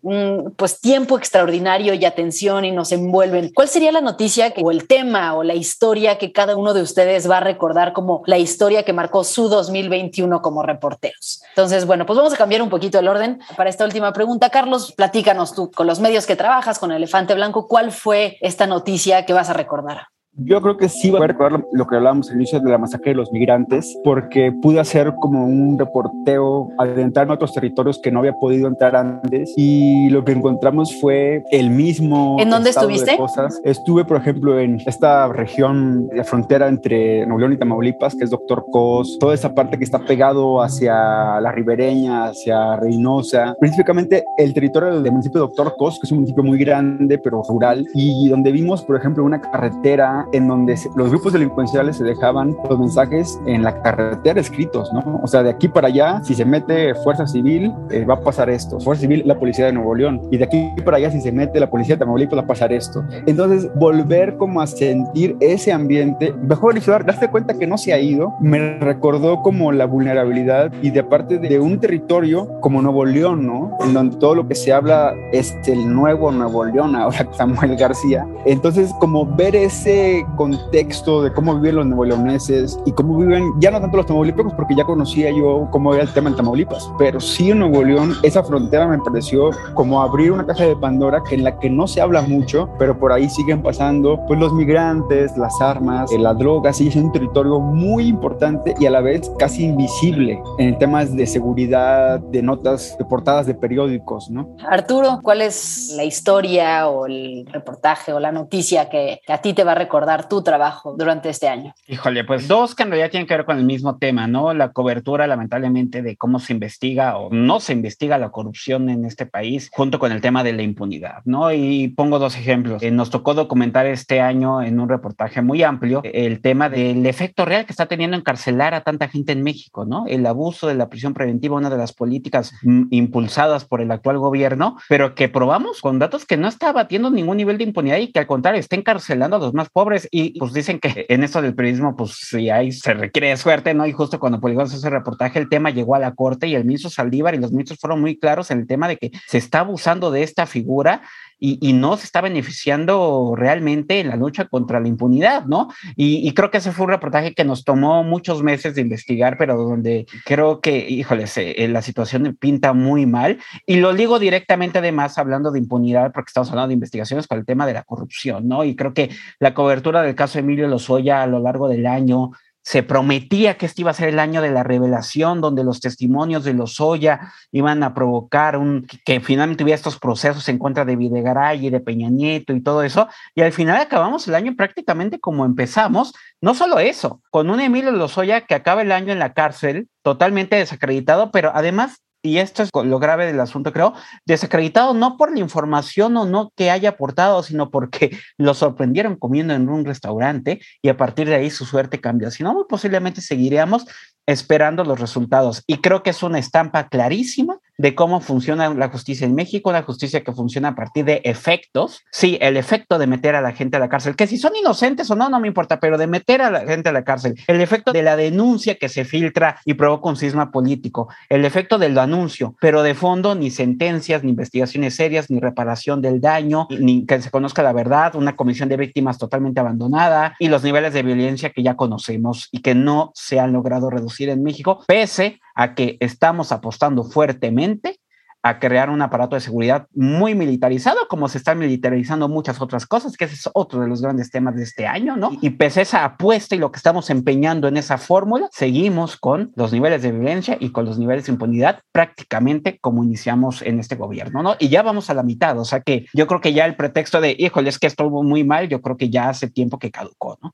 pues 0.55 0.79
tiempo 0.79 1.17
extraordinario 1.17 1.93
y 1.93 2.05
atención 2.05 2.65
y 2.65 2.71
nos 2.71 2.91
envuelven. 2.91 3.51
¿Cuál 3.53 3.67
sería 3.67 3.91
la 3.91 4.01
noticia 4.01 4.51
que, 4.51 4.61
o 4.63 4.71
el 4.71 4.87
tema 4.87 5.35
o 5.35 5.43
la 5.43 5.55
historia 5.55 6.17
que 6.17 6.31
cada 6.31 6.55
uno 6.55 6.73
de 6.73 6.81
ustedes 6.81 7.29
va 7.29 7.37
a 7.37 7.41
recordar 7.41 7.93
como 7.93 8.23
la 8.25 8.37
historia 8.37 8.83
que 8.83 8.93
marcó 8.93 9.23
su 9.23 9.49
2021 9.49 10.41
como 10.41 10.63
reporteros? 10.63 11.41
Entonces, 11.49 11.85
bueno, 11.85 12.05
pues 12.05 12.17
vamos 12.17 12.33
a 12.33 12.37
cambiar 12.37 12.61
un 12.61 12.69
poquito 12.69 12.99
el 12.99 13.07
orden 13.07 13.39
para 13.55 13.69
esta 13.69 13.85
última 13.85 14.13
pregunta. 14.13 14.34
Carlos, 14.39 14.93
platícanos 14.93 15.53
tú, 15.53 15.71
con 15.71 15.87
los 15.87 15.99
medios 15.99 16.25
que 16.25 16.35
trabajas, 16.35 16.79
con 16.79 16.91
Elefante 16.91 17.33
Blanco, 17.35 17.67
¿cuál 17.67 17.91
fue 17.91 18.37
esta 18.41 18.67
noticia 18.67 19.25
que 19.25 19.33
vas 19.33 19.49
a 19.49 19.53
recordar? 19.53 20.07
Yo 20.37 20.61
creo 20.61 20.75
que 20.75 20.89
sí 20.89 21.11
voy 21.11 21.23
a 21.23 21.27
recordar 21.27 21.63
lo 21.71 21.87
que 21.87 21.95
hablábamos 21.95 22.29
al 22.29 22.35
inicio 22.35 22.59
de 22.59 22.69
la 22.69 22.77
masacre 22.77 23.11
de 23.11 23.15
los 23.15 23.31
migrantes, 23.31 23.97
porque 24.03 24.51
pude 24.51 24.81
hacer 24.81 25.13
como 25.21 25.45
un 25.45 25.79
reporteo, 25.79 26.67
adentrarme 26.77 27.31
a 27.31 27.35
otros 27.35 27.53
territorios 27.53 27.99
que 27.99 28.11
no 28.11 28.19
había 28.19 28.33
podido 28.33 28.67
entrar 28.67 28.97
antes 28.97 29.53
y 29.55 30.09
lo 30.09 30.25
que 30.25 30.33
encontramos 30.33 30.99
fue 30.99 31.45
el 31.51 31.69
mismo. 31.69 32.35
¿En 32.37 32.49
dónde 32.49 32.71
estuviste? 32.71 33.15
Cosas. 33.15 33.61
Estuve, 33.63 34.03
por 34.03 34.17
ejemplo, 34.17 34.59
en 34.59 34.81
esta 34.85 35.29
región 35.29 36.07
de 36.07 36.23
frontera 36.25 36.67
entre 36.67 37.25
Nuevo 37.25 37.39
León 37.39 37.53
y 37.53 37.57
Tamaulipas, 37.57 38.13
que 38.15 38.25
es 38.25 38.29
Doctor 38.29 38.65
Cos, 38.69 39.17
toda 39.17 39.33
esa 39.33 39.55
parte 39.55 39.77
que 39.77 39.85
está 39.85 39.99
pegado 39.99 40.61
hacia 40.61 41.39
la 41.39 41.51
ribereña, 41.53 42.25
hacia 42.25 42.75
Reynosa, 42.75 43.51
específicamente 43.53 44.25
el 44.37 44.53
territorio 44.53 45.01
del 45.01 45.11
municipio 45.13 45.39
de 45.39 45.47
Doctor 45.47 45.75
Cos, 45.77 45.97
que 45.97 46.07
es 46.07 46.11
un 46.11 46.17
municipio 46.17 46.43
muy 46.43 46.57
grande 46.57 47.17
pero 47.19 47.41
rural, 47.47 47.87
y 47.93 48.27
donde 48.27 48.51
vimos, 48.51 48.83
por 48.83 48.97
ejemplo, 48.97 49.23
una 49.23 49.39
carretera 49.39 50.24
en 50.33 50.47
donde 50.47 50.77
los 50.95 51.09
grupos 51.09 51.33
delincuenciales 51.33 51.97
se 51.97 52.03
dejaban 52.03 52.55
los 52.69 52.79
mensajes 52.79 53.39
en 53.45 53.63
la 53.63 53.81
carretera 53.81 54.39
escritos, 54.39 54.91
¿no? 54.93 55.19
O 55.23 55.27
sea, 55.27 55.43
de 55.43 55.49
aquí 55.49 55.67
para 55.67 55.87
allá, 55.87 56.21
si 56.23 56.33
se 56.35 56.45
mete 56.45 56.95
Fuerza 56.95 57.27
Civil, 57.27 57.73
eh, 57.89 58.05
va 58.05 58.15
a 58.15 58.19
pasar 58.19 58.49
esto. 58.49 58.79
Fuerza 58.79 59.01
Civil, 59.01 59.23
la 59.25 59.37
Policía 59.37 59.65
de 59.65 59.73
Nuevo 59.73 59.95
León. 59.95 60.21
Y 60.31 60.37
de 60.37 60.45
aquí 60.45 60.69
para 60.83 60.97
allá, 60.97 61.11
si 61.11 61.21
se 61.21 61.31
mete 61.31 61.59
la 61.59 61.69
Policía 61.69 61.95
de 61.95 61.99
Tamaulipas, 61.99 62.37
va 62.37 62.43
a 62.43 62.47
pasar 62.47 62.71
esto. 62.73 63.03
Entonces, 63.25 63.69
volver 63.75 64.37
como 64.37 64.61
a 64.61 64.67
sentir 64.67 65.35
ese 65.39 65.71
ambiente, 65.71 66.33
mejor 66.33 66.73
dicho, 66.73 66.91
darse 66.91 67.29
cuenta 67.29 67.57
que 67.57 67.67
no 67.67 67.77
se 67.77 67.93
ha 67.93 67.99
ido, 67.99 68.33
me 68.39 68.79
recordó 68.79 69.41
como 69.41 69.71
la 69.71 69.85
vulnerabilidad 69.85 70.71
y 70.81 70.91
de 70.91 71.03
parte 71.03 71.37
de 71.37 71.59
un 71.59 71.79
territorio 71.79 72.47
como 72.61 72.81
Nuevo 72.81 73.05
León, 73.05 73.45
¿no? 73.45 73.77
En 73.81 73.93
donde 73.93 74.17
todo 74.17 74.35
lo 74.35 74.47
que 74.47 74.55
se 74.55 74.73
habla 74.73 75.13
es 75.31 75.55
el 75.65 75.93
nuevo 75.93 76.31
Nuevo 76.31 76.65
León, 76.65 76.95
ahora 76.95 77.27
Samuel 77.37 77.75
García. 77.75 78.25
Entonces, 78.45 78.93
como 78.99 79.25
ver 79.25 79.55
ese 79.55 80.14
contexto 80.37 81.21
de 81.21 81.33
cómo 81.33 81.55
viven 81.55 81.75
los 81.75 81.85
neoleoneses 81.85 82.79
y 82.85 82.91
cómo 82.91 83.17
viven, 83.17 83.43
ya 83.59 83.71
no 83.71 83.81
tanto 83.81 83.97
los 83.97 84.05
tamaulipecos, 84.05 84.53
porque 84.53 84.75
ya 84.75 84.83
conocía 84.83 85.31
yo 85.31 85.67
cómo 85.71 85.93
era 85.93 86.03
el 86.03 86.13
tema 86.13 86.29
en 86.29 86.35
Tamaulipas, 86.35 86.89
pero 86.97 87.19
sí 87.19 87.51
en 87.51 87.59
Nuevo 87.59 87.83
León, 87.83 88.13
esa 88.23 88.43
frontera 88.43 88.87
me 88.87 88.97
pareció 88.99 89.51
como 89.73 90.01
abrir 90.01 90.31
una 90.31 90.45
caja 90.45 90.65
de 90.65 90.75
Pandora 90.75 91.21
que 91.27 91.35
en 91.35 91.43
la 91.43 91.57
que 91.59 91.69
no 91.69 91.87
se 91.87 92.01
habla 92.01 92.21
mucho, 92.21 92.69
pero 92.77 92.97
por 92.97 93.11
ahí 93.11 93.29
siguen 93.29 93.61
pasando 93.61 94.19
pues 94.27 94.39
los 94.39 94.53
migrantes, 94.53 95.35
las 95.37 95.59
armas, 95.61 96.11
eh, 96.11 96.19
la 96.19 96.33
droga, 96.33 96.73
sí 96.73 96.87
es 96.87 96.95
un 96.95 97.11
territorio 97.11 97.59
muy 97.59 98.07
importante 98.07 98.75
y 98.79 98.85
a 98.85 98.91
la 98.91 99.01
vez 99.01 99.31
casi 99.37 99.65
invisible 99.65 100.41
en 100.57 100.77
temas 100.77 101.15
de 101.15 101.25
seguridad, 101.25 102.19
de 102.19 102.41
notas, 102.41 102.97
de 102.97 103.05
portadas 103.05 103.45
de 103.45 103.55
periódicos, 103.55 104.29
¿no? 104.29 104.55
Arturo, 104.69 105.19
¿cuál 105.21 105.41
es 105.41 105.93
la 105.95 106.03
historia 106.03 106.87
o 106.87 107.05
el 107.05 107.45
reportaje 107.51 108.13
o 108.13 108.19
la 108.19 108.31
noticia 108.31 108.89
que 108.89 109.21
a 109.27 109.37
ti 109.39 109.53
te 109.53 109.63
va 109.63 109.73
a 109.73 109.75
recordar? 109.75 110.04
Dar 110.05 110.29
tu 110.29 110.43
trabajo 110.43 110.95
durante 110.97 111.29
este 111.29 111.47
año? 111.47 111.73
Híjole, 111.87 112.23
pues 112.23 112.47
dos 112.47 112.75
que 112.75 112.83
en 112.83 112.89
realidad 112.89 113.11
tienen 113.11 113.27
que 113.27 113.35
ver 113.35 113.45
con 113.45 113.57
el 113.57 113.65
mismo 113.65 113.97
tema, 113.97 114.27
¿no? 114.27 114.53
La 114.53 114.71
cobertura, 114.71 115.27
lamentablemente, 115.27 116.01
de 116.01 116.17
cómo 116.17 116.39
se 116.39 116.53
investiga 116.53 117.17
o 117.17 117.29
no 117.31 117.59
se 117.59 117.73
investiga 117.73 118.17
la 118.17 118.29
corrupción 118.29 118.89
en 118.89 119.05
este 119.05 119.25
país, 119.25 119.69
junto 119.73 119.99
con 119.99 120.11
el 120.11 120.21
tema 120.21 120.43
de 120.43 120.53
la 120.53 120.61
impunidad, 120.61 121.21
¿no? 121.25 121.51
Y 121.51 121.89
pongo 121.89 122.19
dos 122.19 122.35
ejemplos. 122.37 122.81
Eh, 122.83 122.91
nos 122.91 123.09
tocó 123.09 123.33
documentar 123.33 123.85
este 123.85 124.21
año 124.21 124.61
en 124.61 124.79
un 124.79 124.89
reportaje 124.89 125.41
muy 125.41 125.63
amplio 125.63 126.01
el 126.03 126.41
tema 126.41 126.69
del 126.69 127.05
efecto 127.05 127.45
real 127.45 127.65
que 127.65 127.73
está 127.73 127.85
teniendo 127.85 128.17
encarcelar 128.17 128.73
a 128.73 128.81
tanta 128.81 129.07
gente 129.07 129.31
en 129.31 129.43
México, 129.43 129.85
¿no? 129.85 130.05
El 130.07 130.25
abuso 130.25 130.67
de 130.67 130.75
la 130.75 130.89
prisión 130.89 131.13
preventiva, 131.13 131.55
una 131.55 131.69
de 131.69 131.77
las 131.77 131.93
políticas 131.93 132.53
impulsadas 132.89 133.65
por 133.65 133.81
el 133.81 133.91
actual 133.91 134.17
gobierno, 134.17 134.77
pero 134.89 135.15
que 135.15 135.29
probamos 135.29 135.81
con 135.81 135.99
datos 135.99 136.25
que 136.25 136.37
no 136.37 136.47
está 136.47 136.71
batiendo 136.71 137.09
ningún 137.09 137.37
nivel 137.37 137.57
de 137.57 137.63
impunidad 137.63 137.97
y 137.97 138.11
que 138.11 138.19
al 138.19 138.27
contrario 138.27 138.59
está 138.59 138.75
encarcelando 138.75 139.37
a 139.37 139.39
los 139.39 139.53
más 139.53 139.69
pobres 139.69 139.94
y 140.11 140.37
pues 140.39 140.53
dicen 140.53 140.79
que 140.79 141.05
en 141.09 141.23
esto 141.23 141.41
del 141.41 141.55
periodismo 141.55 141.95
pues 141.95 142.17
sí 142.19 142.49
hay, 142.49 142.71
se 142.71 142.93
requiere 142.93 143.35
suerte, 143.37 143.73
¿no? 143.73 143.85
Y 143.85 143.91
justo 143.91 144.19
cuando 144.19 144.39
Poligón 144.39 144.65
hace 144.65 144.77
ese 144.77 144.89
reportaje 144.89 145.39
el 145.39 145.49
tema 145.49 145.69
llegó 145.69 145.95
a 145.95 145.99
la 145.99 146.13
corte 146.13 146.47
y 146.47 146.55
el 146.55 146.65
ministro 146.65 146.89
Saldívar 146.89 147.35
y 147.35 147.39
los 147.39 147.51
ministros 147.51 147.79
fueron 147.79 148.01
muy 148.01 148.17
claros 148.17 148.51
en 148.51 148.59
el 148.59 148.67
tema 148.67 148.87
de 148.87 148.97
que 148.97 149.11
se 149.27 149.37
está 149.37 149.59
abusando 149.59 150.11
de 150.11 150.23
esta 150.23 150.45
figura 150.45 151.01
y, 151.37 151.73
no 151.73 151.97
se 151.97 152.05
está 152.05 152.21
beneficiando 152.21 153.33
realmente 153.35 153.99
en 153.99 154.07
la 154.07 154.15
lucha 154.15 154.45
contra 154.45 154.79
la 154.79 154.87
impunidad, 154.87 155.45
¿no? 155.45 155.67
Y, 155.95 156.33
creo 156.33 156.49
que 156.49 156.57
ese 156.57 156.71
fue 156.71 156.85
un 156.85 156.91
reportaje 156.91 157.33
que 157.33 157.43
nos 157.43 157.63
tomó 157.63 158.03
muchos 158.03 158.41
meses 158.41 158.75
de 158.75 158.81
investigar, 158.81 159.37
pero 159.37 159.57
donde 159.57 160.05
creo 160.25 160.61
que, 160.61 160.89
híjoles, 160.89 161.37
eh, 161.37 161.67
la 161.69 161.81
situación 161.81 162.37
pinta 162.39 162.73
muy 162.73 163.05
mal. 163.05 163.39
Y 163.65 163.77
lo 163.77 163.93
digo 163.93 164.17
directamente 164.19 164.79
además 164.79 165.17
hablando 165.17 165.51
de 165.51 165.59
impunidad, 165.59 166.11
porque 166.13 166.29
estamos 166.29 166.49
hablando 166.49 166.69
de 166.69 166.75
investigaciones 166.75 167.27
con 167.27 167.37
el 167.37 167.45
tema 167.45 167.67
de 167.67 167.73
la 167.73 167.83
corrupción, 167.83 168.47
¿no? 168.47 168.63
Y 168.63 168.75
creo 168.75 168.93
que 168.93 169.09
la 169.39 169.53
cobertura 169.53 169.74
del 169.81 170.15
caso 170.15 170.39
Emilio 170.39 170.67
Lozoya 170.67 171.21
a 171.21 171.27
lo 171.27 171.39
largo 171.39 171.67
del 171.67 171.85
año, 171.85 172.31
se 172.65 172.81
prometía 172.81 173.57
que 173.57 173.67
este 173.67 173.81
iba 173.81 173.91
a 173.91 173.93
ser 173.93 174.09
el 174.09 174.17
año 174.17 174.41
de 174.41 174.49
la 174.49 174.63
revelación, 174.63 175.39
donde 175.39 175.63
los 175.63 175.81
testimonios 175.81 176.43
de 176.43 176.55
los 176.55 176.81
Oya 176.81 177.31
iban 177.51 177.83
a 177.83 177.93
provocar 177.93 178.57
un, 178.57 178.87
que 179.05 179.19
finalmente 179.19 179.63
hubiera 179.63 179.75
estos 179.75 179.99
procesos 179.99 180.49
en 180.49 180.57
contra 180.57 180.83
de 180.83 180.95
Videgaray 180.95 181.63
y 181.63 181.69
de 181.69 181.79
Peña 181.79 182.09
Nieto 182.09 182.53
y 182.53 182.61
todo 182.61 182.81
eso. 182.81 183.07
Y 183.35 183.41
al 183.41 183.51
final 183.51 183.77
acabamos 183.77 184.27
el 184.27 184.33
año 184.33 184.55
prácticamente 184.55 185.19
como 185.19 185.45
empezamos. 185.45 186.15
No 186.41 186.55
solo 186.55 186.79
eso, 186.79 187.21
con 187.29 187.51
un 187.51 187.59
Emilio 187.59 187.91
Lozoya 187.91 188.41
que 188.41 188.55
acaba 188.55 188.81
el 188.81 188.91
año 188.91 189.13
en 189.13 189.19
la 189.19 189.33
cárcel, 189.33 189.87
totalmente 190.01 190.55
desacreditado, 190.55 191.29
pero 191.29 191.51
además 191.53 192.01
y 192.25 192.39
esto 192.39 192.63
es 192.63 192.71
lo 192.73 192.97
grave 192.97 193.27
del 193.27 193.39
asunto, 193.39 193.71
creo, 193.71 193.93
desacreditado 194.25 194.95
no 194.95 195.15
por 195.15 195.31
la 195.31 195.39
información 195.39 196.17
o 196.17 196.25
no 196.25 196.51
que 196.55 196.71
haya 196.71 196.89
aportado, 196.89 197.43
sino 197.43 197.69
porque 197.69 198.17
lo 198.37 198.53
sorprendieron 198.55 199.15
comiendo 199.15 199.53
en 199.53 199.69
un 199.69 199.85
restaurante 199.85 200.59
y 200.81 200.89
a 200.89 200.97
partir 200.97 201.27
de 201.27 201.35
ahí 201.35 201.51
su 201.51 201.65
suerte 201.65 202.01
cambió. 202.01 202.31
Si 202.31 202.43
no, 202.43 202.53
muy 202.53 202.63
posiblemente 202.67 203.21
seguiríamos 203.21 203.85
esperando 204.25 204.83
los 204.83 204.99
resultados. 204.99 205.63
Y 205.67 205.77
creo 205.77 206.01
que 206.01 206.09
es 206.09 206.23
una 206.23 206.39
estampa 206.39 206.89
clarísima 206.89 207.59
de 207.77 207.95
cómo 207.95 208.21
funciona 208.21 208.73
la 208.73 208.89
justicia 208.89 209.25
en 209.25 209.35
México, 209.35 209.69
una 209.69 209.83
justicia 209.83 210.23
que 210.23 210.31
funciona 210.31 210.69
a 210.69 210.75
partir 210.75 211.05
de 211.05 211.21
efectos. 211.23 212.03
Sí, 212.11 212.37
el 212.41 212.57
efecto 212.57 212.97
de 212.97 213.07
meter 213.07 213.35
a 213.35 213.41
la 213.41 213.51
gente 213.51 213.77
a 213.77 213.79
la 213.79 213.89
cárcel, 213.89 214.15
que 214.15 214.27
si 214.27 214.37
son 214.37 214.55
inocentes 214.55 215.09
o 215.11 215.15
no, 215.15 215.29
no 215.29 215.39
me 215.39 215.47
importa, 215.47 215.79
pero 215.79 215.97
de 215.97 216.07
meter 216.07 216.41
a 216.41 216.51
la 216.51 216.61
gente 216.61 216.89
a 216.89 216.91
la 216.91 217.03
cárcel, 217.03 217.35
el 217.47 217.61
efecto 217.61 217.91
de 217.91 218.03
la 218.03 218.15
denuncia 218.15 218.75
que 218.75 218.89
se 218.89 219.05
filtra 219.05 219.59
y 219.65 219.73
provoca 219.73 220.09
un 220.09 220.15
cisma 220.15 220.51
político, 220.51 221.09
el 221.29 221.45
efecto 221.45 221.77
del 221.77 221.97
anuncio, 221.97 222.55
pero 222.59 222.83
de 222.83 222.95
fondo 222.95 223.35
ni 223.35 223.51
sentencias, 223.51 224.23
ni 224.23 224.31
investigaciones 224.31 224.95
serias, 224.95 225.29
ni 225.29 225.39
reparación 225.39 226.01
del 226.01 226.21
daño, 226.21 226.67
ni 226.69 227.05
que 227.05 227.21
se 227.21 227.31
conozca 227.31 227.63
la 227.63 227.73
verdad, 227.73 228.15
una 228.15 228.35
comisión 228.35 228.69
de 228.69 228.77
víctimas 228.77 229.17
totalmente 229.17 229.59
abandonada 229.59 230.35
y 230.39 230.47
los 230.47 230.63
niveles 230.63 230.93
de 230.93 231.03
violencia 231.03 231.49
que 231.49 231.63
ya 231.63 231.75
conocemos 231.75 232.49
y 232.51 232.59
que 232.59 232.75
no 232.75 233.11
se 233.13 233.39
han 233.39 233.53
logrado 233.53 233.89
reducir 233.89 234.29
en 234.29 234.43
México, 234.43 234.83
pese 234.87 235.39
a 235.55 235.73
que 235.73 235.97
estamos 235.99 236.51
apostando 236.51 237.03
fuertemente 237.03 237.99
a 238.45 238.59
crear 238.59 238.91
un 238.91 239.01
aparato 239.01 239.35
de 239.35 239.39
seguridad 239.39 239.87
muy 239.95 240.35
militarizado, 240.35 241.07
como 241.09 241.27
se 241.29 241.39
están 241.39 241.57
militarizando 241.57 242.29
muchas 242.29 242.61
otras 242.61 242.85
cosas, 242.85 243.17
que 243.17 243.25
ese 243.25 243.33
es 243.33 243.49
otro 243.55 243.81
de 243.81 243.87
los 243.87 244.03
grandes 244.03 244.29
temas 244.29 244.55
de 244.55 244.61
este 244.61 244.85
año, 244.85 245.17
¿no? 245.17 245.31
Y 245.41 245.49
pese 245.49 245.79
a 245.79 245.83
esa 245.83 246.05
apuesta 246.05 246.53
y 246.53 246.59
lo 246.59 246.71
que 246.71 246.77
estamos 246.77 247.09
empeñando 247.09 247.67
en 247.67 247.75
esa 247.75 247.97
fórmula, 247.97 248.47
seguimos 248.51 249.17
con 249.17 249.51
los 249.55 249.73
niveles 249.73 250.03
de 250.03 250.11
violencia 250.11 250.57
y 250.59 250.71
con 250.71 250.85
los 250.85 250.99
niveles 250.99 251.25
de 251.25 251.31
impunidad 251.31 251.81
prácticamente 251.91 252.77
como 252.79 253.03
iniciamos 253.03 253.63
en 253.63 253.79
este 253.79 253.95
gobierno, 253.95 254.43
¿no? 254.43 254.55
Y 254.59 254.69
ya 254.69 254.83
vamos 254.83 255.09
a 255.09 255.15
la 255.15 255.23
mitad, 255.23 255.57
o 255.57 255.65
sea 255.65 255.81
que 255.81 256.05
yo 256.13 256.27
creo 256.27 256.39
que 256.39 256.53
ya 256.53 256.65
el 256.67 256.75
pretexto 256.75 257.21
de, 257.21 257.35
híjole, 257.39 257.69
es 257.69 257.79
que 257.79 257.87
estuvo 257.87 258.21
muy 258.21 258.43
mal, 258.43 258.69
yo 258.69 258.79
creo 258.79 258.95
que 258.95 259.09
ya 259.09 259.27
hace 259.27 259.49
tiempo 259.49 259.79
que 259.79 259.89
caducó, 259.89 260.37
¿no? 260.43 260.53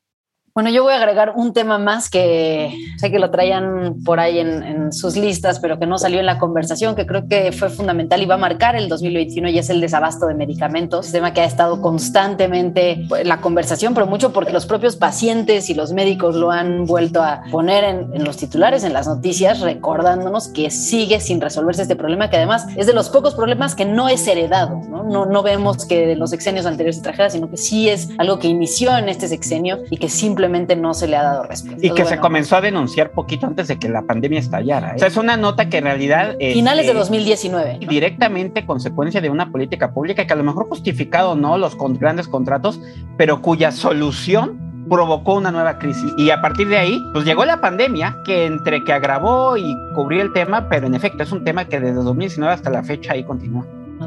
Bueno, 0.53 0.69
yo 0.69 0.83
voy 0.83 0.91
a 0.91 0.97
agregar 0.97 1.31
un 1.37 1.53
tema 1.53 1.77
más 1.77 2.09
que 2.09 2.77
sé 2.97 3.09
que 3.09 3.19
lo 3.19 3.31
traían 3.31 4.03
por 4.03 4.19
ahí 4.19 4.39
en, 4.39 4.91
sus 4.91 5.15
listas, 5.15 5.61
pero 5.61 5.79
que 5.79 5.85
no 5.85 5.97
salió 5.97 6.19
en 6.19 6.25
la 6.25 6.37
conversación, 6.37 6.95
que 6.95 7.05
creo 7.05 7.25
que 7.29 7.53
fue 7.53 7.69
fundamental 7.69 8.21
y 8.21 8.25
va 8.25 8.35
a 8.35 8.37
marcar 8.37 8.75
el 8.75 8.89
2021 8.89 9.47
y 9.47 9.57
es 9.57 9.69
el 9.69 9.79
desabasto 9.79 10.27
de 10.27 10.33
medicamentos, 10.33 11.09
tema 11.13 11.33
que 11.33 11.39
ha 11.39 11.45
estado 11.45 11.81
constantemente 11.81 13.07
en 13.17 13.27
la 13.29 13.39
conversación, 13.39 13.93
pero 13.93 14.07
mucho 14.07 14.33
porque 14.33 14.51
los 14.51 14.65
propios 14.65 14.97
pacientes 14.97 15.69
y 15.69 15.73
los 15.73 15.93
médicos 15.93 16.35
lo 16.35 16.51
han 16.51 16.85
vuelto 16.85 17.23
a 17.23 17.43
poner 17.49 17.85
en, 17.85 18.13
en 18.13 18.25
los 18.25 18.35
titulares, 18.35 18.83
en 18.83 18.91
las 18.91 19.07
noticias, 19.07 19.61
recordándonos 19.61 20.49
que 20.49 20.69
sigue 20.69 21.21
sin 21.21 21.39
resolverse 21.39 21.83
este 21.83 21.95
problema, 21.95 22.29
que 22.29 22.35
además 22.35 22.67
es 22.75 22.87
de 22.87 22.93
los 22.93 23.07
pocos 23.07 23.33
problemas 23.33 23.75
que 23.75 23.85
no 23.85 24.09
es 24.09 24.27
heredado, 24.27 24.81
¿no? 24.89 25.03
No, 25.03 25.25
no 25.25 25.43
vemos 25.43 25.85
que 25.85 26.05
de 26.07 26.15
los 26.17 26.31
sexenios 26.31 26.65
anteriores 26.65 26.97
se 26.97 27.03
trajera, 27.03 27.29
sino 27.29 27.49
que 27.49 27.55
sí 27.55 27.87
es 27.87 28.09
algo 28.17 28.39
que 28.39 28.47
inició 28.49 28.97
en 28.97 29.07
este 29.07 29.29
sexenio 29.29 29.79
y 29.89 29.95
que 29.95 30.09
simplemente 30.09 30.40
simplemente 30.41 30.75
no 30.75 30.93
se 30.95 31.07
le 31.07 31.17
ha 31.17 31.23
dado 31.23 31.43
respuesta. 31.43 31.85
Y 31.85 31.91
que 31.91 32.05
se 32.05 32.17
comenzó 32.17 32.55
a 32.55 32.61
denunciar 32.61 33.11
poquito 33.11 33.45
antes 33.45 33.67
de 33.67 33.77
que 33.77 33.89
la 33.89 34.01
pandemia 34.01 34.39
estallara. 34.39 34.91
¿eh? 34.91 34.95
O 34.95 34.99
sea, 34.99 35.07
es 35.07 35.17
una 35.17 35.37
nota 35.37 35.69
que 35.69 35.77
en 35.77 35.83
realidad... 35.83 36.35
Finales 36.39 36.87
de 36.87 36.93
2019. 36.93 37.73
Este, 37.73 37.85
directamente 37.85 38.65
consecuencia 38.65 39.21
de 39.21 39.29
una 39.29 39.51
política 39.51 39.93
pública 39.93 40.25
que 40.25 40.33
a 40.33 40.35
lo 40.35 40.43
mejor 40.43 40.67
justificado 40.67 41.35
no 41.35 41.57
los 41.57 41.75
con 41.75 41.93
grandes 41.93 42.27
contratos, 42.27 42.79
pero 43.17 43.41
cuya 43.41 43.71
solución 43.71 44.85
provocó 44.89 45.35
una 45.35 45.51
nueva 45.51 45.77
crisis. 45.77 46.11
Y 46.17 46.31
a 46.31 46.41
partir 46.41 46.67
de 46.67 46.77
ahí, 46.77 46.99
pues 47.13 47.23
llegó 47.23 47.45
la 47.45 47.61
pandemia, 47.61 48.17
que 48.25 48.45
entre 48.45 48.83
que 48.83 48.93
agravó 48.93 49.57
y 49.57 49.75
cubrió 49.93 50.23
el 50.23 50.33
tema, 50.33 50.69
pero 50.69 50.87
en 50.87 50.95
efecto 50.95 51.21
es 51.21 51.31
un 51.31 51.43
tema 51.43 51.65
que 51.65 51.79
desde 51.79 52.01
2019 52.01 52.51
hasta 52.51 52.71
la 52.71 52.81
fecha 52.81 53.13
ahí 53.13 53.23
continúa. 53.23 53.65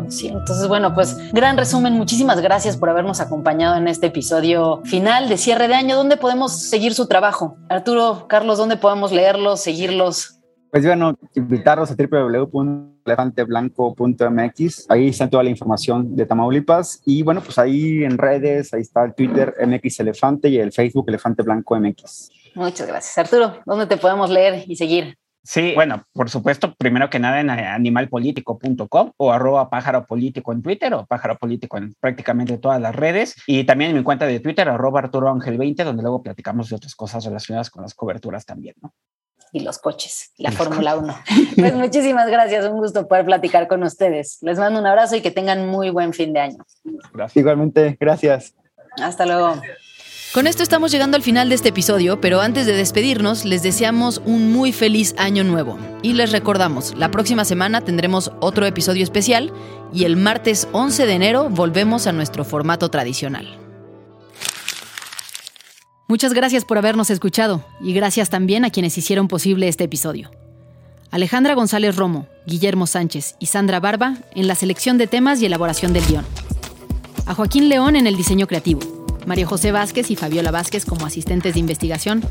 Sí, 0.08 0.28
entonces, 0.28 0.68
bueno, 0.68 0.94
pues 0.94 1.16
gran 1.32 1.56
resumen. 1.56 1.94
Muchísimas 1.94 2.40
gracias 2.40 2.76
por 2.76 2.90
habernos 2.90 3.20
acompañado 3.20 3.76
en 3.76 3.88
este 3.88 4.08
episodio 4.08 4.82
final 4.84 5.28
de 5.28 5.36
cierre 5.36 5.66
de 5.68 5.74
año. 5.74 5.94
¿Dónde 5.96 6.16
podemos 6.16 6.52
seguir 6.52 6.94
su 6.94 7.06
trabajo? 7.06 7.56
Arturo, 7.68 8.26
Carlos, 8.28 8.58
¿dónde 8.58 8.76
podemos 8.76 9.12
leerlos, 9.12 9.60
seguirlos? 9.60 10.40
Pues 10.70 10.84
bueno, 10.84 11.16
invitarlos 11.34 11.92
a 11.92 11.94
www.elefanteblanco.mx. 11.94 14.90
Ahí 14.90 15.08
está 15.08 15.30
toda 15.30 15.44
la 15.44 15.50
información 15.50 16.16
de 16.16 16.26
Tamaulipas. 16.26 17.00
Y 17.06 17.22
bueno, 17.22 17.40
pues 17.42 17.56
ahí 17.58 18.02
en 18.02 18.18
redes, 18.18 18.74
ahí 18.74 18.80
está 18.80 19.04
el 19.04 19.14
Twitter 19.14 19.54
MX 19.64 20.00
Elefante 20.00 20.48
y 20.48 20.58
el 20.58 20.72
Facebook 20.72 21.04
Elefante 21.06 21.44
Blanco 21.44 21.78
MX. 21.78 22.32
Muchas 22.56 22.88
gracias. 22.88 23.16
Arturo, 23.18 23.60
¿dónde 23.64 23.86
te 23.86 23.96
podemos 23.96 24.30
leer 24.30 24.64
y 24.66 24.74
seguir? 24.74 25.16
Sí, 25.44 25.72
bueno, 25.74 26.06
por 26.14 26.30
supuesto, 26.30 26.74
primero 26.74 27.10
que 27.10 27.18
nada 27.18 27.38
en 27.38 27.50
animalpolitico.com 27.50 29.12
o 29.18 29.30
arroba 29.30 29.68
pájaro 29.68 30.06
político 30.06 30.52
en 30.52 30.62
Twitter 30.62 30.94
o 30.94 31.04
pájaro 31.04 31.36
político 31.36 31.76
en 31.76 31.94
prácticamente 32.00 32.56
todas 32.56 32.80
las 32.80 32.96
redes 32.96 33.36
y 33.46 33.64
también 33.64 33.90
en 33.90 33.98
mi 33.98 34.02
cuenta 34.02 34.26
de 34.26 34.40
Twitter 34.40 34.66
arroba 34.70 35.00
Arturo 35.00 35.28
Ángel 35.28 35.58
20 35.58 35.84
donde 35.84 36.02
luego 36.02 36.22
platicamos 36.22 36.70
de 36.70 36.76
otras 36.76 36.94
cosas 36.94 37.26
relacionadas 37.26 37.68
con 37.68 37.82
las 37.82 37.94
coberturas 37.94 38.46
también, 38.46 38.74
¿no? 38.80 38.94
Y 39.52 39.60
los 39.60 39.78
coches, 39.78 40.32
la 40.38 40.50
Fórmula 40.50 40.96
1. 40.96 41.14
Pues 41.56 41.74
muchísimas 41.74 42.28
gracias, 42.28 42.64
un 42.64 42.78
gusto 42.78 43.06
poder 43.06 43.26
platicar 43.26 43.68
con 43.68 43.82
ustedes. 43.84 44.38
Les 44.40 44.58
mando 44.58 44.80
un 44.80 44.86
abrazo 44.86 45.14
y 45.14 45.20
que 45.20 45.30
tengan 45.30 45.68
muy 45.68 45.90
buen 45.90 46.12
fin 46.12 46.32
de 46.32 46.40
año. 46.40 46.64
Gracias. 47.12 47.36
Igualmente, 47.36 47.96
gracias. 48.00 48.54
Hasta 49.00 49.26
luego. 49.26 49.60
Con 50.34 50.48
esto 50.48 50.64
estamos 50.64 50.90
llegando 50.90 51.16
al 51.16 51.22
final 51.22 51.48
de 51.48 51.54
este 51.54 51.68
episodio, 51.68 52.20
pero 52.20 52.40
antes 52.40 52.66
de 52.66 52.72
despedirnos 52.72 53.44
les 53.44 53.62
deseamos 53.62 54.20
un 54.24 54.50
muy 54.52 54.72
feliz 54.72 55.14
año 55.16 55.44
nuevo. 55.44 55.78
Y 56.02 56.14
les 56.14 56.32
recordamos, 56.32 56.92
la 56.96 57.12
próxima 57.12 57.44
semana 57.44 57.82
tendremos 57.82 58.32
otro 58.40 58.66
episodio 58.66 59.04
especial 59.04 59.52
y 59.92 60.02
el 60.02 60.16
martes 60.16 60.66
11 60.72 61.06
de 61.06 61.12
enero 61.12 61.50
volvemos 61.50 62.08
a 62.08 62.12
nuestro 62.12 62.44
formato 62.44 62.90
tradicional. 62.90 63.46
Muchas 66.08 66.32
gracias 66.32 66.64
por 66.64 66.78
habernos 66.78 67.10
escuchado 67.10 67.64
y 67.80 67.94
gracias 67.94 68.28
también 68.28 68.64
a 68.64 68.70
quienes 68.70 68.98
hicieron 68.98 69.28
posible 69.28 69.68
este 69.68 69.84
episodio. 69.84 70.32
Alejandra 71.12 71.54
González 71.54 71.94
Romo, 71.94 72.26
Guillermo 72.44 72.88
Sánchez 72.88 73.36
y 73.38 73.46
Sandra 73.46 73.78
Barba 73.78 74.16
en 74.34 74.48
la 74.48 74.56
selección 74.56 74.98
de 74.98 75.06
temas 75.06 75.40
y 75.40 75.46
elaboración 75.46 75.92
del 75.92 76.04
guion. 76.06 76.26
A 77.24 77.34
Joaquín 77.34 77.68
León 77.68 77.94
en 77.94 78.08
el 78.08 78.16
diseño 78.16 78.48
creativo 78.48 78.93
María 79.26 79.46
José 79.46 79.72
Vázquez 79.72 80.10
y 80.10 80.16
Fabiola 80.16 80.50
Vázquez 80.50 80.84
como 80.84 81.06
asistentes 81.06 81.54
de 81.54 81.60
investigación 81.60 82.22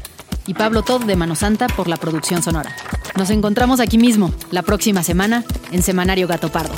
y 0.47 0.53
Pablo 0.53 0.83
Todd 0.83 1.03
de 1.05 1.15
Mano 1.15 1.35
Santa 1.35 1.67
por 1.67 1.87
la 1.87 1.97
producción 1.97 2.43
sonora. 2.43 2.75
Nos 3.17 3.29
encontramos 3.29 3.79
aquí 3.79 3.97
mismo, 3.97 4.31
la 4.51 4.61
próxima 4.61 5.03
semana, 5.03 5.43
en 5.71 5.83
Semanario 5.83 6.27
Gato 6.27 6.51
Pardo. 6.51 6.73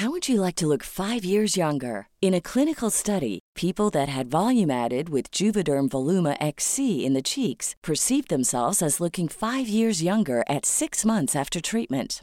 How 0.00 0.10
would 0.10 0.28
you 0.28 0.40
like 0.40 0.54
to 0.56 0.68
look 0.68 0.84
five 0.84 1.24
years 1.24 1.56
younger? 1.56 2.06
In 2.22 2.32
a 2.32 2.40
clinical 2.40 2.88
study, 2.88 3.40
people 3.56 3.90
that 3.90 4.08
had 4.08 4.30
volume 4.30 4.70
added 4.70 5.08
with 5.08 5.32
Juvederm 5.32 5.88
Voluma 5.88 6.36
XC 6.40 7.04
in 7.04 7.14
the 7.14 7.22
cheeks 7.22 7.74
perceived 7.82 8.28
themselves 8.28 8.80
as 8.80 9.00
looking 9.00 9.26
five 9.26 9.66
years 9.66 10.00
younger 10.00 10.44
at 10.48 10.64
six 10.64 11.04
months 11.04 11.34
after 11.34 11.60
treatment. 11.60 12.22